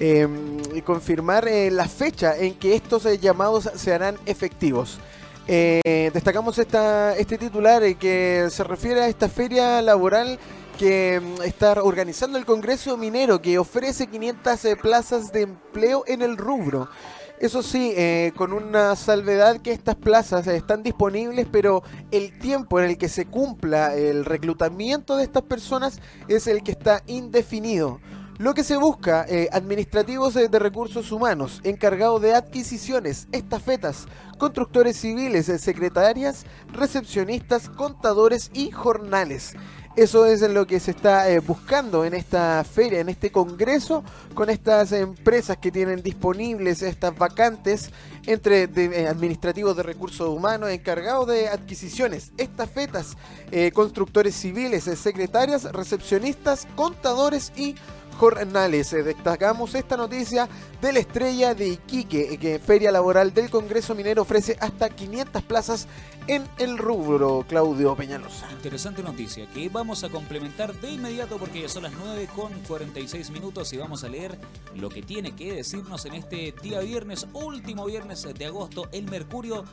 eh, 0.00 0.28
confirmar 0.84 1.48
eh, 1.48 1.72
la 1.72 1.88
fecha 1.88 2.36
en 2.36 2.54
que 2.54 2.76
estos 2.76 3.04
eh, 3.04 3.18
llamados 3.18 3.68
se 3.74 3.92
harán 3.92 4.16
efectivos. 4.26 5.00
Eh, 5.50 6.10
destacamos 6.12 6.58
esta, 6.58 7.16
este 7.16 7.38
titular 7.38 7.82
eh, 7.82 7.94
que 7.94 8.48
se 8.50 8.62
refiere 8.64 9.00
a 9.00 9.08
esta 9.08 9.30
feria 9.30 9.80
laboral 9.80 10.38
que 10.78 11.20
mm, 11.20 11.42
está 11.42 11.82
organizando 11.82 12.38
el 12.38 12.46
Congreso 12.46 12.96
Minero, 12.96 13.42
que 13.42 13.58
ofrece 13.58 14.06
500 14.06 14.64
eh, 14.64 14.76
plazas 14.76 15.32
de 15.32 15.42
empleo 15.42 16.04
en 16.06 16.22
el 16.22 16.38
rubro. 16.38 16.88
Eso 17.40 17.62
sí, 17.62 17.92
eh, 17.96 18.32
con 18.36 18.52
una 18.52 18.96
salvedad 18.96 19.60
que 19.60 19.72
estas 19.72 19.94
plazas 19.94 20.46
eh, 20.46 20.56
están 20.56 20.82
disponibles, 20.82 21.46
pero 21.50 21.82
el 22.10 22.36
tiempo 22.38 22.80
en 22.80 22.90
el 22.90 22.98
que 22.98 23.08
se 23.08 23.26
cumpla 23.26 23.94
el 23.94 24.24
reclutamiento 24.24 25.16
de 25.16 25.24
estas 25.24 25.42
personas 25.42 26.00
es 26.26 26.46
el 26.46 26.62
que 26.62 26.72
está 26.72 27.02
indefinido. 27.06 28.00
Lo 28.38 28.54
que 28.54 28.62
se 28.62 28.76
busca, 28.76 29.24
eh, 29.28 29.48
administrativos 29.52 30.34
de 30.34 30.58
recursos 30.60 31.10
humanos, 31.10 31.60
encargados 31.64 32.22
de 32.22 32.34
adquisiciones, 32.34 33.26
estafetas, 33.32 34.06
constructores 34.38 34.96
civiles, 34.96 35.46
secretarias, 35.60 36.46
recepcionistas, 36.72 37.68
contadores 37.68 38.52
y 38.54 38.70
jornales. 38.70 39.54
Eso 39.98 40.26
es 40.26 40.42
lo 40.42 40.64
que 40.64 40.78
se 40.78 40.92
está 40.92 41.28
eh, 41.28 41.40
buscando 41.40 42.04
en 42.04 42.14
esta 42.14 42.62
feria, 42.62 43.00
en 43.00 43.08
este 43.08 43.32
congreso, 43.32 44.04
con 44.32 44.48
estas 44.48 44.92
empresas 44.92 45.56
que 45.56 45.72
tienen 45.72 46.04
disponibles 46.04 46.82
estas 46.82 47.18
vacantes 47.18 47.90
entre 48.24 48.68
eh, 48.76 49.08
administrativos 49.08 49.76
de 49.76 49.82
recursos 49.82 50.28
humanos, 50.28 50.70
encargados 50.70 51.26
de 51.26 51.48
adquisiciones, 51.48 52.30
estafetas, 52.36 53.16
eh, 53.50 53.72
constructores 53.72 54.36
civiles, 54.36 54.86
eh, 54.86 54.94
secretarias, 54.94 55.64
recepcionistas, 55.64 56.68
contadores 56.76 57.52
y 57.56 57.74
jornales. 58.18 58.90
Destacamos 58.90 59.74
esta 59.74 59.96
noticia 59.96 60.48
de 60.82 60.92
la 60.92 60.98
estrella 60.98 61.54
de 61.54 61.68
Iquique, 61.68 62.36
que 62.38 62.58
Feria 62.58 62.90
Laboral 62.90 63.32
del 63.32 63.48
Congreso 63.48 63.94
Minero 63.94 64.22
ofrece 64.22 64.56
hasta 64.60 64.90
500 64.90 65.42
plazas 65.44 65.86
en 66.28 66.46
el 66.58 66.76
rubro, 66.76 67.46
Claudio 67.48 67.96
Peñalosa. 67.96 68.50
Interesante 68.52 69.02
noticia 69.02 69.46
que 69.46 69.70
vamos 69.70 70.04
a 70.04 70.10
complementar 70.10 70.74
de 70.74 70.90
inmediato 70.90 71.38
porque 71.38 71.62
ya 71.62 71.70
son 71.70 71.84
las 71.84 71.92
9 71.92 72.28
con 72.36 72.52
46 72.68 73.30
minutos 73.30 73.72
y 73.72 73.78
vamos 73.78 74.04
a 74.04 74.08
leer 74.08 74.38
lo 74.74 74.90
que 74.90 75.00
tiene 75.00 75.34
que 75.34 75.54
decirnos 75.54 76.04
en 76.04 76.14
este 76.14 76.54
día 76.62 76.80
viernes, 76.80 77.26
último 77.32 77.86
viernes 77.86 78.26
de 78.34 78.44
agosto, 78.44 78.88
el 78.92 79.08
Mercurio 79.08 79.64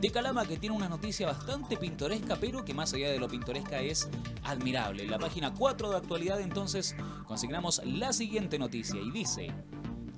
de 0.00 0.10
Calama 0.10 0.46
que 0.46 0.56
tiene 0.56 0.74
una 0.74 0.88
noticia 0.88 1.26
bastante 1.26 1.76
pintoresca 1.76 2.36
pero 2.40 2.64
que 2.64 2.74
más 2.74 2.92
allá 2.92 3.10
de 3.10 3.20
lo 3.20 3.28
pintoresca 3.28 3.80
es 3.80 4.08
admirable. 4.42 5.04
En 5.04 5.10
la 5.12 5.18
página 5.18 5.54
4 5.54 5.90
de 5.90 5.96
actualidad 5.96 6.40
entonces 6.40 6.96
consignamos 7.28 7.82
la 7.98 8.12
siguiente 8.12 8.58
noticia 8.58 9.00
y 9.00 9.10
dice 9.10 9.52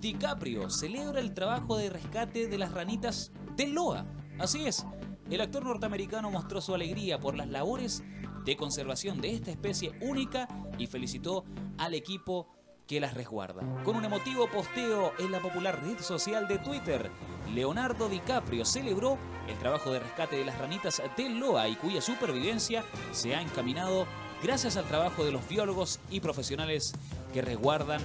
DiCaprio 0.00 0.68
celebra 0.68 1.20
el 1.20 1.32
trabajo 1.32 1.76
de 1.76 1.90
rescate 1.90 2.48
de 2.48 2.58
las 2.58 2.72
ranitas 2.72 3.32
de 3.56 3.68
Loa. 3.68 4.04
Así 4.38 4.66
es, 4.66 4.84
el 5.30 5.40
actor 5.40 5.64
norteamericano 5.64 6.30
mostró 6.30 6.60
su 6.60 6.74
alegría 6.74 7.20
por 7.20 7.36
las 7.36 7.48
labores 7.48 8.02
de 8.44 8.56
conservación 8.56 9.20
de 9.20 9.32
esta 9.32 9.50
especie 9.50 9.92
única 10.00 10.48
y 10.78 10.86
felicitó 10.86 11.44
al 11.78 11.94
equipo 11.94 12.48
que 12.86 13.00
las 13.00 13.14
resguarda. 13.14 13.62
Con 13.84 13.96
un 13.96 14.04
emotivo 14.04 14.48
posteo 14.48 15.12
en 15.18 15.30
la 15.30 15.40
popular 15.40 15.80
red 15.82 16.00
social 16.00 16.48
de 16.48 16.58
Twitter, 16.58 17.10
Leonardo 17.54 18.08
DiCaprio 18.08 18.64
celebró 18.64 19.16
el 19.48 19.56
trabajo 19.58 19.92
de 19.92 20.00
rescate 20.00 20.36
de 20.36 20.44
las 20.44 20.58
ranitas 20.58 21.00
de 21.16 21.28
Loa 21.30 21.68
y 21.68 21.76
cuya 21.76 22.00
supervivencia 22.00 22.84
se 23.12 23.34
ha 23.34 23.40
encaminado 23.40 24.06
gracias 24.42 24.76
al 24.76 24.84
trabajo 24.84 25.24
de 25.24 25.30
los 25.30 25.48
biólogos 25.48 26.00
y 26.10 26.20
profesionales 26.20 26.94
que 27.32 27.42
resguardan 27.42 28.00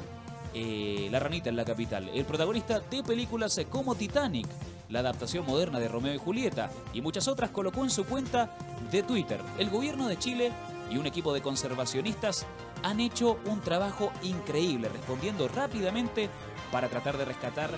eh, 0.53 1.07
la 1.11 1.19
ranita 1.19 1.49
en 1.49 1.55
la 1.55 1.65
capital. 1.65 2.09
El 2.13 2.25
protagonista 2.25 2.79
de 2.79 3.03
películas 3.03 3.59
como 3.69 3.95
Titanic, 3.95 4.47
la 4.89 4.99
adaptación 4.99 5.45
moderna 5.45 5.79
de 5.79 5.87
Romeo 5.87 6.13
y 6.13 6.17
Julieta 6.17 6.71
y 6.93 7.01
muchas 7.01 7.27
otras 7.27 7.51
colocó 7.51 7.83
en 7.83 7.89
su 7.89 8.05
cuenta 8.05 8.49
de 8.91 9.03
Twitter. 9.03 9.39
El 9.57 9.69
gobierno 9.69 10.07
de 10.07 10.17
Chile 10.17 10.51
y 10.89 10.97
un 10.97 11.05
equipo 11.05 11.33
de 11.33 11.41
conservacionistas 11.41 12.45
han 12.83 12.99
hecho 12.99 13.39
un 13.45 13.59
trabajo 13.61 14.11
increíble 14.23 14.89
respondiendo 14.89 15.47
rápidamente 15.47 16.29
para 16.71 16.87
tratar 16.87 17.17
de 17.17 17.25
rescatar 17.25 17.69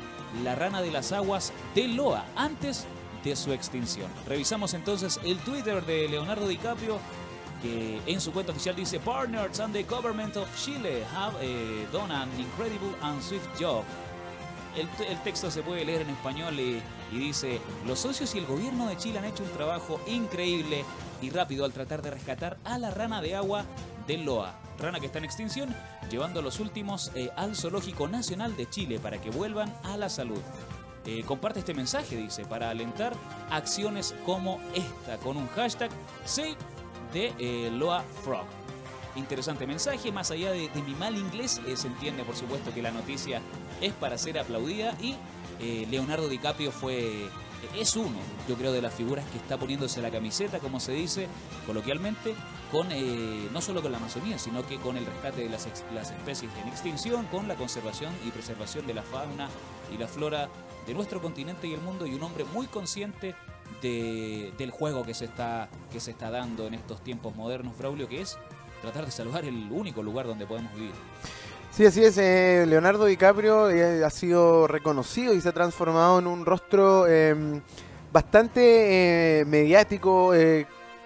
la 0.43 0.55
rana 0.55 0.81
de 0.81 0.91
las 0.91 1.11
aguas 1.11 1.53
de 1.75 1.87
Loa 1.87 2.25
antes 2.35 2.85
de 3.23 3.35
su 3.35 3.51
extinción. 3.51 4.09
Revisamos 4.27 4.73
entonces 4.73 5.19
el 5.23 5.39
Twitter 5.39 5.85
de 5.85 6.07
Leonardo 6.07 6.47
DiCaprio 6.47 6.99
que 7.61 8.01
en 8.05 8.21
su 8.21 8.31
cuenta 8.31 8.51
oficial 8.51 8.75
dice 8.75 8.99
Partners 8.99 9.59
and 9.59 9.73
the 9.73 9.83
Government 9.83 10.35
of 10.37 10.47
Chile 10.55 11.03
have 11.13 11.33
eh, 11.41 11.85
done 11.91 12.11
an 12.11 12.29
incredible 12.39 12.95
and 13.01 13.21
swift 13.21 13.47
job. 13.59 13.83
El, 14.77 14.87
te- 14.89 15.11
el 15.11 15.17
texto 15.23 15.49
se 15.49 15.61
puede 15.63 15.83
leer 15.83 16.01
en 16.01 16.09
español 16.11 16.59
y, 16.59 16.81
y 17.11 17.17
dice, 17.17 17.59
los 17.85 17.99
socios 17.99 18.33
y 18.35 18.37
el 18.37 18.45
gobierno 18.45 18.87
de 18.87 18.97
Chile 18.97 19.19
han 19.19 19.25
hecho 19.25 19.43
un 19.43 19.49
trabajo 19.51 19.99
increíble 20.07 20.85
y 21.21 21.31
rápido 21.31 21.65
al 21.65 21.73
tratar 21.73 22.01
de 22.01 22.11
rescatar 22.11 22.57
a 22.63 22.77
la 22.77 22.91
rana 22.91 23.21
de 23.21 23.35
agua 23.35 23.65
del 24.07 24.25
Loa, 24.25 24.53
rana 24.79 24.99
que 24.99 25.07
está 25.07 25.17
en 25.17 25.25
extinción, 25.25 25.75
llevando 26.09 26.39
a 26.39 26.43
los 26.43 26.59
últimos 26.59 27.11
eh, 27.15 27.29
al 27.35 27.55
Zoológico 27.55 28.07
Nacional 28.07 28.55
de 28.55 28.69
Chile 28.69 28.99
para 28.99 29.19
que 29.19 29.31
vuelvan 29.31 29.73
a 29.83 29.97
la 29.97 30.07
salud. 30.07 30.39
Eh, 31.05 31.23
comparte 31.25 31.59
este 31.59 31.73
mensaje, 31.73 32.15
dice, 32.15 32.45
para 32.45 32.69
alentar 32.69 33.13
acciones 33.49 34.13
como 34.25 34.61
esta, 34.75 35.17
con 35.17 35.35
un 35.37 35.47
hashtag 35.49 35.89
Save 36.25 36.55
de 37.13 37.33
eh, 37.39 37.71
Loa 37.71 38.03
Frog. 38.23 38.45
Interesante 39.15 39.65
mensaje, 39.65 40.11
más 40.11 40.31
allá 40.31 40.51
de, 40.51 40.69
mi 40.85 40.93
mal 40.93 41.17
inglés, 41.17 41.59
eh, 41.67 41.75
se 41.75 41.87
entiende 41.87 42.23
por 42.23 42.35
supuesto 42.35 42.73
que 42.73 42.81
la 42.81 42.91
noticia 42.91 43.41
es 43.81 43.91
para 43.93 44.17
ser 44.17 44.39
aplaudida 44.39 44.95
y 45.01 45.15
eh, 45.59 45.87
Leonardo 45.89 46.29
DiCaprio 46.29 46.71
fue, 46.71 47.27
es 47.75 47.95
uno, 47.95 48.17
yo 48.47 48.55
creo, 48.55 48.71
de 48.71 48.81
las 48.81 48.93
figuras 48.93 49.25
que 49.31 49.37
está 49.37 49.57
poniéndose 49.57 50.01
la 50.01 50.11
camiseta, 50.11 50.59
como 50.59 50.79
se 50.79 50.93
dice 50.93 51.27
coloquialmente, 51.65 52.35
con 52.71 52.87
no 53.51 53.61
solo 53.61 53.81
con 53.81 53.91
la 53.91 53.97
Amazonía, 53.97 54.37
sino 54.37 54.65
que 54.65 54.77
con 54.77 54.95
el 54.95 55.05
rescate 55.05 55.41
de 55.41 55.49
las 55.49 55.65
especies 55.65 56.51
en 56.61 56.67
extinción, 56.67 57.25
con 57.25 57.47
la 57.47 57.55
conservación 57.55 58.13
y 58.25 58.29
preservación 58.29 58.85
de 58.85 58.93
la 58.93 59.01
fauna 59.01 59.49
y 59.91 59.97
la 59.97 60.07
flora 60.07 60.49
de 60.85 60.93
nuestro 60.93 61.19
continente 61.19 61.67
y 61.67 61.73
el 61.73 61.81
mundo, 61.81 62.05
y 62.05 62.13
un 62.13 62.21
hombre 62.21 62.45
muy 62.45 62.67
consciente 62.67 63.35
de- 63.81 64.51
del 64.57 64.71
juego 64.71 65.03
que 65.03 65.13
se, 65.13 65.25
está, 65.25 65.69
que 65.91 65.99
se 65.99 66.11
está 66.11 66.29
dando 66.29 66.67
en 66.67 66.73
estos 66.73 67.01
tiempos 67.03 67.35
modernos, 67.35 67.77
Braulio, 67.77 68.07
que 68.07 68.21
es 68.21 68.37
tratar 68.81 69.05
de 69.05 69.11
salvar 69.11 69.45
el 69.45 69.69
único 69.71 70.01
lugar 70.03 70.25
donde 70.27 70.45
podemos 70.45 70.73
vivir. 70.73 70.91
Sí, 71.71 71.85
así 71.85 72.03
es. 72.03 72.17
eh, 72.17 72.65
Leonardo 72.67 73.05
DiCaprio 73.05 73.69
eh, 73.69 74.03
ha 74.03 74.09
sido 74.09 74.67
reconocido 74.67 75.33
y 75.33 75.41
se 75.41 75.49
ha 75.49 75.53
transformado 75.53 76.19
en 76.19 76.27
un 76.27 76.45
rostro 76.45 77.05
eh, 77.07 77.61
bastante 78.11 79.41
eh, 79.41 79.45
mediático, 79.45 80.33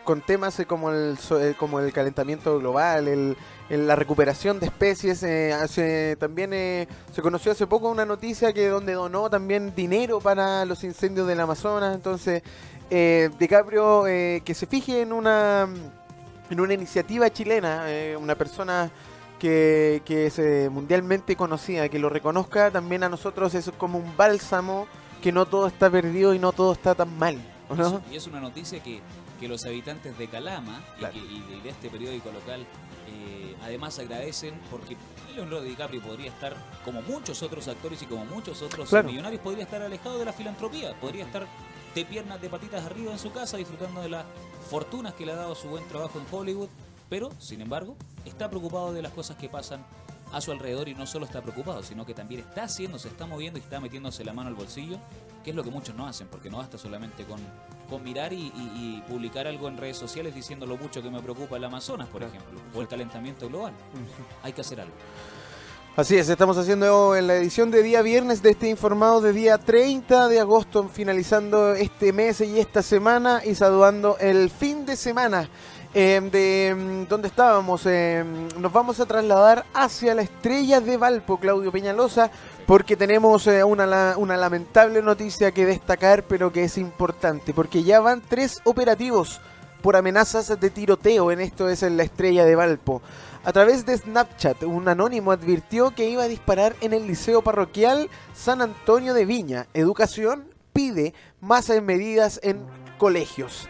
con 0.03 0.21
temas 0.21 0.61
como, 0.67 0.91
el, 0.91 1.17
como 1.57 1.79
el 1.79 1.91
calentamiento 1.93 2.59
global, 2.59 3.07
el, 3.07 3.37
la 3.77 3.95
recuperación 3.95 4.59
de 4.59 4.67
especies. 4.67 5.23
eh, 5.23 5.53
hace- 5.53 6.15
también 6.19 6.51
eh, 6.53 6.87
se 7.13 7.21
conoció 7.21 7.51
hace 7.51 7.67
poco 7.67 7.89
una 7.89 8.05
noticia 8.05 8.53
que 8.53 8.67
donde 8.67 8.93
donó 8.93 9.29
también 9.29 9.73
dinero 9.75 10.19
para 10.19 10.65
los 10.65 10.83
incendios 10.83 11.27
del 11.27 11.39
Amazonas. 11.39 11.95
Entonces, 11.95 12.41
eh, 12.89 13.29
DiCaprio 13.39 14.07
eh, 14.07 14.41
que 14.45 14.53
se 14.53 14.65
fije 14.67 15.01
en 15.01 15.13
una 15.13 15.67
en 16.49 16.59
una 16.59 16.73
iniciativa 16.73 17.29
chilena, 17.31 17.89
eh, 17.89 18.15
una 18.15 18.35
persona 18.35 18.91
que, 19.39 20.01
que 20.05 20.27
es 20.27 20.71
mundialmente 20.71 21.35
conocida, 21.35 21.89
que 21.89 21.97
lo 21.99 22.09
reconozca, 22.09 22.69
también 22.69 23.03
a 23.03 23.09
nosotros 23.09 23.55
es 23.55 23.71
como 23.77 23.97
un 23.97 24.15
bálsamo, 24.15 24.85
que 25.21 25.31
no 25.31 25.45
todo 25.45 25.67
está 25.67 25.89
perdido 25.89 26.33
y 26.33 26.39
no 26.39 26.51
todo 26.51 26.73
está 26.73 26.93
tan 26.95 27.17
mal, 27.17 27.37
¿o 27.69 27.75
¿no? 27.75 28.01
Y 28.11 28.15
es 28.17 28.27
una 28.27 28.39
noticia 28.39 28.83
que, 28.83 29.01
que 29.39 29.47
los 29.47 29.65
habitantes 29.65 30.15
de 30.17 30.27
Calama 30.27 30.81
y 30.95 30.99
Claro. 30.99 31.13
que- 31.13 31.19
y 31.19 31.61
de 31.63 31.69
este 31.69 31.89
periódico 31.89 32.29
local 32.31 32.65
eh, 33.07 33.55
además 33.63 33.97
agradecen 33.99 34.59
porque 34.71 34.97
Leonardo 35.35 35.61
DiCaprio 35.61 36.01
podría 36.01 36.29
estar, 36.29 36.55
como 36.85 37.01
muchos 37.01 37.41
otros 37.41 37.67
actores 37.67 38.01
y 38.01 38.05
como 38.05 38.25
muchos 38.25 38.61
otros 38.61 38.89
Claro. 38.89 39.07
millonarios, 39.09 39.41
podría 39.41 39.63
estar 39.63 39.81
alejado 39.81 40.19
de 40.19 40.25
la 40.25 40.33
filantropía, 40.33 40.93
podría 40.99 41.25
estar 41.25 41.47
de 41.95 42.05
piernas, 42.05 42.41
de 42.41 42.49
patitas 42.49 42.85
arriba 42.85 43.11
en 43.11 43.19
su 43.19 43.31
casa 43.31 43.57
disfrutando 43.57 44.01
de 44.01 44.09
las 44.09 44.25
fortunas 44.69 45.13
que 45.13 45.25
le 45.25 45.31
ha 45.31 45.35
dado 45.35 45.55
su 45.55 45.67
buen 45.69 45.87
trabajo 45.87 46.19
en 46.19 46.25
Hollywood, 46.31 46.69
pero, 47.09 47.29
sin 47.39 47.61
embargo, 47.61 47.95
está 48.25 48.49
preocupado 48.49 48.93
de 48.93 49.01
las 49.01 49.11
cosas 49.11 49.37
que 49.37 49.49
pasan 49.49 49.85
a 50.31 50.41
su 50.41 50.51
alrededor 50.51 50.89
y 50.89 50.95
no 50.95 51.05
solo 51.05 51.25
está 51.25 51.41
preocupado, 51.43 51.83
sino 51.83 52.05
que 52.07 52.15
también 52.15 52.41
está 52.41 52.63
haciendo, 52.63 52.97
se 52.97 53.07
está 53.09 53.27
moviendo 53.27 53.59
y 53.59 53.61
está 53.61 53.79
metiéndose 53.79 54.23
la 54.25 54.33
mano 54.33 54.49
al 54.49 54.55
bolsillo, 54.55 54.97
que 55.43 55.51
es 55.51 55.55
lo 55.55 55.63
que 55.63 55.69
muchos 55.69 55.93
no 55.95 56.07
hacen, 56.07 56.27
porque 56.27 56.49
no 56.49 56.57
basta 56.57 56.79
solamente 56.79 57.23
con, 57.25 57.39
con 57.93 58.03
mirar 58.03 58.33
y, 58.33 58.37
y- 58.37 58.51
y 58.97 59.03
publicar 59.07 59.45
algo 59.47 59.67
en 59.67 59.77
redes 59.77 59.97
sociales 59.97 60.33
diciendo 60.33 60.65
lo 60.65 60.77
mucho 60.77 61.01
que 61.03 61.11
me 61.11 61.21
preocupa 61.21 61.57
el 61.57 61.63
Amazonas, 61.63 62.07
por 62.07 62.23
ejemplo, 62.23 62.59
o 62.73 62.81
el 62.81 62.87
calentamiento 62.87 63.47
global. 63.47 63.73
Hay 64.41 64.51
que 64.51 64.61
hacer 64.61 64.81
algo. 64.81 64.93
Así 65.95 66.17
es, 66.17 66.27
estamos 66.27 66.57
haciendo 66.57 67.15
en 67.15 67.27
la 67.27 67.35
edición 67.35 67.69
de 67.69 67.83
día 67.83 68.01
viernes 68.01 68.41
de 68.41 68.49
este 68.49 68.67
informado 68.67 69.21
de 69.21 69.31
día 69.31 69.59
30 69.59 70.27
de 70.27 70.39
agosto, 70.39 70.89
finalizando 70.91 71.73
este 71.75 72.11
mes 72.11 72.41
y 72.41 72.59
esta 72.59 72.81
semana 72.81 73.41
y 73.45 73.53
saludando 73.53 74.17
el 74.19 74.49
fin 74.49 74.87
de 74.87 74.95
semana. 74.95 75.47
Eh, 75.95 76.19
de 76.31 76.73
mm, 76.73 77.07
dónde 77.07 77.27
estábamos, 77.27 77.83
Eh, 77.85 78.25
nos 78.57 78.73
vamos 78.73 78.99
a 78.99 79.05
trasladar 79.05 79.63
hacia 79.75 80.15
la 80.15 80.23
estrella 80.23 80.81
de 80.81 80.97
Valpo, 80.97 81.37
Claudio 81.39 81.71
Peñalosa, 81.71 82.31
porque 82.65 82.95
tenemos 82.95 83.47
eh, 83.47 83.63
una, 83.63 84.15
una 84.17 84.37
lamentable 84.37 85.01
noticia 85.01 85.51
que 85.51 85.65
destacar, 85.65 86.23
pero 86.23 86.51
que 86.51 86.63
es 86.63 86.77
importante, 86.77 87.53
porque 87.53 87.83
ya 87.83 87.99
van 87.99 88.21
tres 88.21 88.61
operativos 88.63 89.41
por 89.81 89.95
amenazas 89.97 90.59
de 90.59 90.69
tiroteo 90.69 91.31
en 91.31 91.41
esto 91.41 91.67
es 91.67 91.83
en 91.83 91.97
la 91.97 92.03
estrella 92.03 92.45
de 92.45 92.55
Valpo. 92.55 93.01
A 93.43 93.51
través 93.51 93.85
de 93.85 93.97
Snapchat, 93.97 94.63
un 94.63 94.87
anónimo 94.87 95.33
advirtió 95.33 95.91
que 95.91 96.09
iba 96.09 96.23
a 96.23 96.29
disparar 96.29 96.75
en 96.79 96.93
el 96.93 97.05
liceo 97.05 97.41
parroquial 97.41 98.09
San 98.33 98.61
Antonio 98.61 99.13
de 99.13 99.25
Viña. 99.25 99.67
Educación 99.73 100.45
pide 100.71 101.13
más 101.41 101.69
medidas 101.81 102.39
en 102.41 102.61
colegios. 102.97 103.67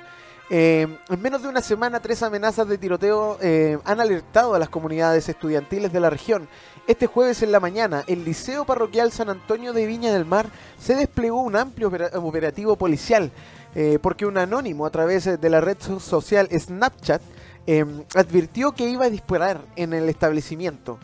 Eh, 0.50 0.88
en 1.10 1.22
menos 1.22 1.42
de 1.42 1.48
una 1.48 1.62
semana, 1.62 2.00
tres 2.00 2.22
amenazas 2.22 2.68
de 2.68 2.78
tiroteo 2.78 3.38
eh, 3.42 3.80
han 3.86 4.00
alertado 4.02 4.54
a 4.54 4.60
las 4.60 4.70
comunidades 4.70 5.28
estudiantiles 5.30 5.92
de 5.94 6.00
la 6.00 6.10
región. 6.10 6.48
Este 6.86 7.08
jueves 7.08 7.42
en 7.42 7.52
la 7.52 7.60
mañana, 7.62 8.04
el 8.08 8.26
Liceo 8.26 8.66
Parroquial 8.66 9.12
San 9.12 9.30
Antonio 9.30 9.72
de 9.74 9.86
Viña 9.88 10.12
del 10.12 10.26
Mar 10.26 10.48
se 10.78 10.96
desplegó 10.96 11.42
un 11.42 11.56
amplio 11.56 11.88
opera- 11.88 12.12
operativo 12.20 12.76
policial, 12.76 13.32
eh, 13.74 14.00
porque 14.02 14.26
un 14.26 14.38
anónimo 14.38 14.86
a 14.86 14.90
través 14.90 15.40
de 15.40 15.50
la 15.50 15.62
red 15.62 15.78
so- 15.80 16.00
social 16.02 16.50
Snapchat 16.52 17.22
eh, 17.66 17.86
advirtió 18.14 18.74
que 18.74 18.90
iba 18.90 19.06
a 19.06 19.10
disparar 19.10 19.62
en 19.78 19.94
el 19.94 20.10
establecimiento. 20.10 21.00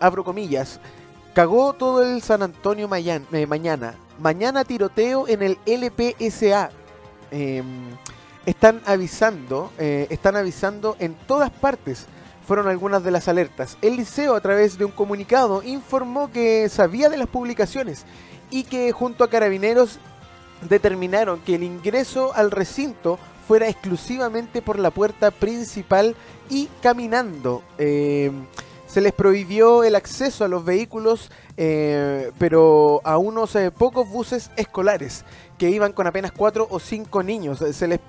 Abro 0.00 0.24
comillas. 0.24 0.80
Cagó 1.34 1.72
todo 1.72 2.02
el 2.02 2.22
San 2.22 2.42
Antonio 2.42 2.88
mañana. 2.88 3.94
Mañana 4.20 4.64
tiroteo 4.64 5.26
en 5.28 5.42
el 5.42 5.58
LPSA. 5.66 6.70
Eh, 7.34 7.62
están 8.46 8.80
avisando, 8.86 9.72
eh, 9.78 10.06
están 10.08 10.36
avisando 10.36 10.96
en 11.00 11.14
todas 11.26 11.50
partes. 11.50 12.06
Fueron 12.46 12.68
algunas 12.68 13.02
de 13.02 13.10
las 13.10 13.26
alertas. 13.26 13.76
El 13.82 13.96
liceo 13.96 14.36
a 14.36 14.40
través 14.40 14.78
de 14.78 14.84
un 14.84 14.92
comunicado 14.92 15.62
informó 15.62 16.30
que 16.30 16.68
sabía 16.68 17.08
de 17.08 17.16
las 17.16 17.26
publicaciones 17.26 18.04
y 18.50 18.64
que 18.64 18.92
junto 18.92 19.24
a 19.24 19.30
carabineros 19.30 19.98
determinaron 20.68 21.40
que 21.40 21.56
el 21.56 21.64
ingreso 21.64 22.32
al 22.34 22.50
recinto 22.50 23.18
fuera 23.48 23.68
exclusivamente 23.68 24.62
por 24.62 24.78
la 24.78 24.90
puerta 24.90 25.30
principal 25.30 26.14
y 26.48 26.68
caminando. 26.82 27.62
Eh, 27.78 28.30
se 28.86 29.00
les 29.00 29.12
prohibió 29.12 29.82
el 29.82 29.96
acceso 29.96 30.44
a 30.44 30.48
los 30.48 30.64
vehículos, 30.64 31.32
eh, 31.56 32.30
pero 32.38 33.00
a 33.02 33.18
unos 33.18 33.56
eh, 33.56 33.72
pocos 33.72 34.08
buses 34.08 34.52
escolares 34.56 35.24
que 35.58 35.70
iban 35.70 35.92
con 35.92 36.06
apenas 36.06 36.32
cuatro 36.32 36.66
o 36.68 36.80
cinco 36.80 37.22
niños. 37.22 37.62
Eh, 37.62 37.72
Se 37.72 37.86
les, 37.86 38.00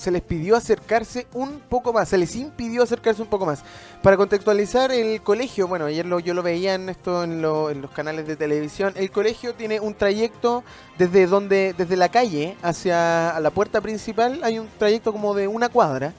se 0.00 0.10
les 0.10 0.22
pidió 0.22 0.56
acercarse 0.56 1.26
un 1.34 1.60
poco 1.60 1.92
más, 1.92 2.08
se 2.08 2.16
les 2.18 2.34
impidió 2.36 2.82
acercarse 2.82 3.20
un 3.20 3.28
poco 3.28 3.44
más. 3.46 3.62
Para 4.02 4.16
contextualizar, 4.16 4.90
el 4.90 5.20
colegio, 5.22 5.68
bueno, 5.68 5.84
ayer 5.86 6.06
lo, 6.06 6.18
yo 6.20 6.32
lo 6.34 6.42
veía 6.42 6.74
en 6.74 6.88
esto 6.88 7.22
en, 7.24 7.42
lo- 7.42 7.70
en 7.70 7.82
los 7.82 7.90
canales 7.90 8.26
de 8.26 8.36
televisión, 8.36 8.92
el 8.96 9.10
colegio 9.10 9.54
tiene 9.54 9.80
un 9.80 9.94
trayecto 9.94 10.64
desde 10.98 11.26
donde, 11.26 11.74
desde 11.76 11.96
la 11.96 12.08
calle 12.08 12.56
hacia 12.62 13.38
la 13.40 13.50
puerta 13.50 13.80
principal, 13.80 14.40
hay 14.42 14.58
un 14.58 14.68
trayecto 14.78 15.12
como 15.12 15.34
de 15.34 15.46
una 15.48 15.68
cuadra, 15.68 16.12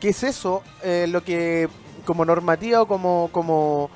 que 0.00 0.08
es 0.08 0.22
eso 0.24 0.62
eh, 0.82 1.06
lo 1.08 1.22
que 1.22 1.68
como 2.04 2.24
normativa 2.24 2.82
o 2.82 2.86
como, 2.88 3.28
como, 3.30 3.88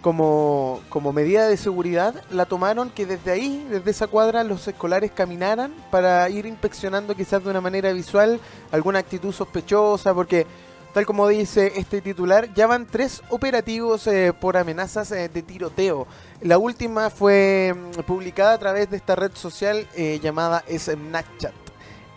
como, 0.00 0.80
como 0.88 1.12
medida 1.12 1.48
de 1.48 1.56
seguridad 1.56 2.22
la 2.30 2.46
tomaron 2.46 2.90
que 2.90 3.06
desde 3.06 3.30
ahí, 3.30 3.66
desde 3.70 3.90
esa 3.90 4.06
cuadra, 4.06 4.44
los 4.44 4.66
escolares 4.66 5.10
caminaran 5.10 5.74
para 5.90 6.28
ir 6.30 6.46
inspeccionando 6.46 7.14
quizás 7.14 7.44
de 7.44 7.50
una 7.50 7.60
manera 7.60 7.92
visual 7.92 8.40
alguna 8.72 9.00
actitud 9.00 9.32
sospechosa, 9.32 10.14
porque 10.14 10.46
tal 10.92 11.06
como 11.06 11.28
dice 11.28 11.72
este 11.76 12.00
titular, 12.00 12.52
ya 12.54 12.66
van 12.66 12.86
tres 12.86 13.22
operativos 13.28 14.06
eh, 14.06 14.32
por 14.38 14.56
amenazas 14.56 15.12
eh, 15.12 15.28
de 15.28 15.42
tiroteo. 15.42 16.06
La 16.40 16.58
última 16.58 17.10
fue 17.10 17.74
mm, 17.74 18.00
publicada 18.02 18.54
a 18.54 18.58
través 18.58 18.90
de 18.90 18.96
esta 18.96 19.16
red 19.16 19.32
social 19.34 19.86
eh, 19.94 20.18
llamada 20.22 20.64
Snapchat. 20.68 21.69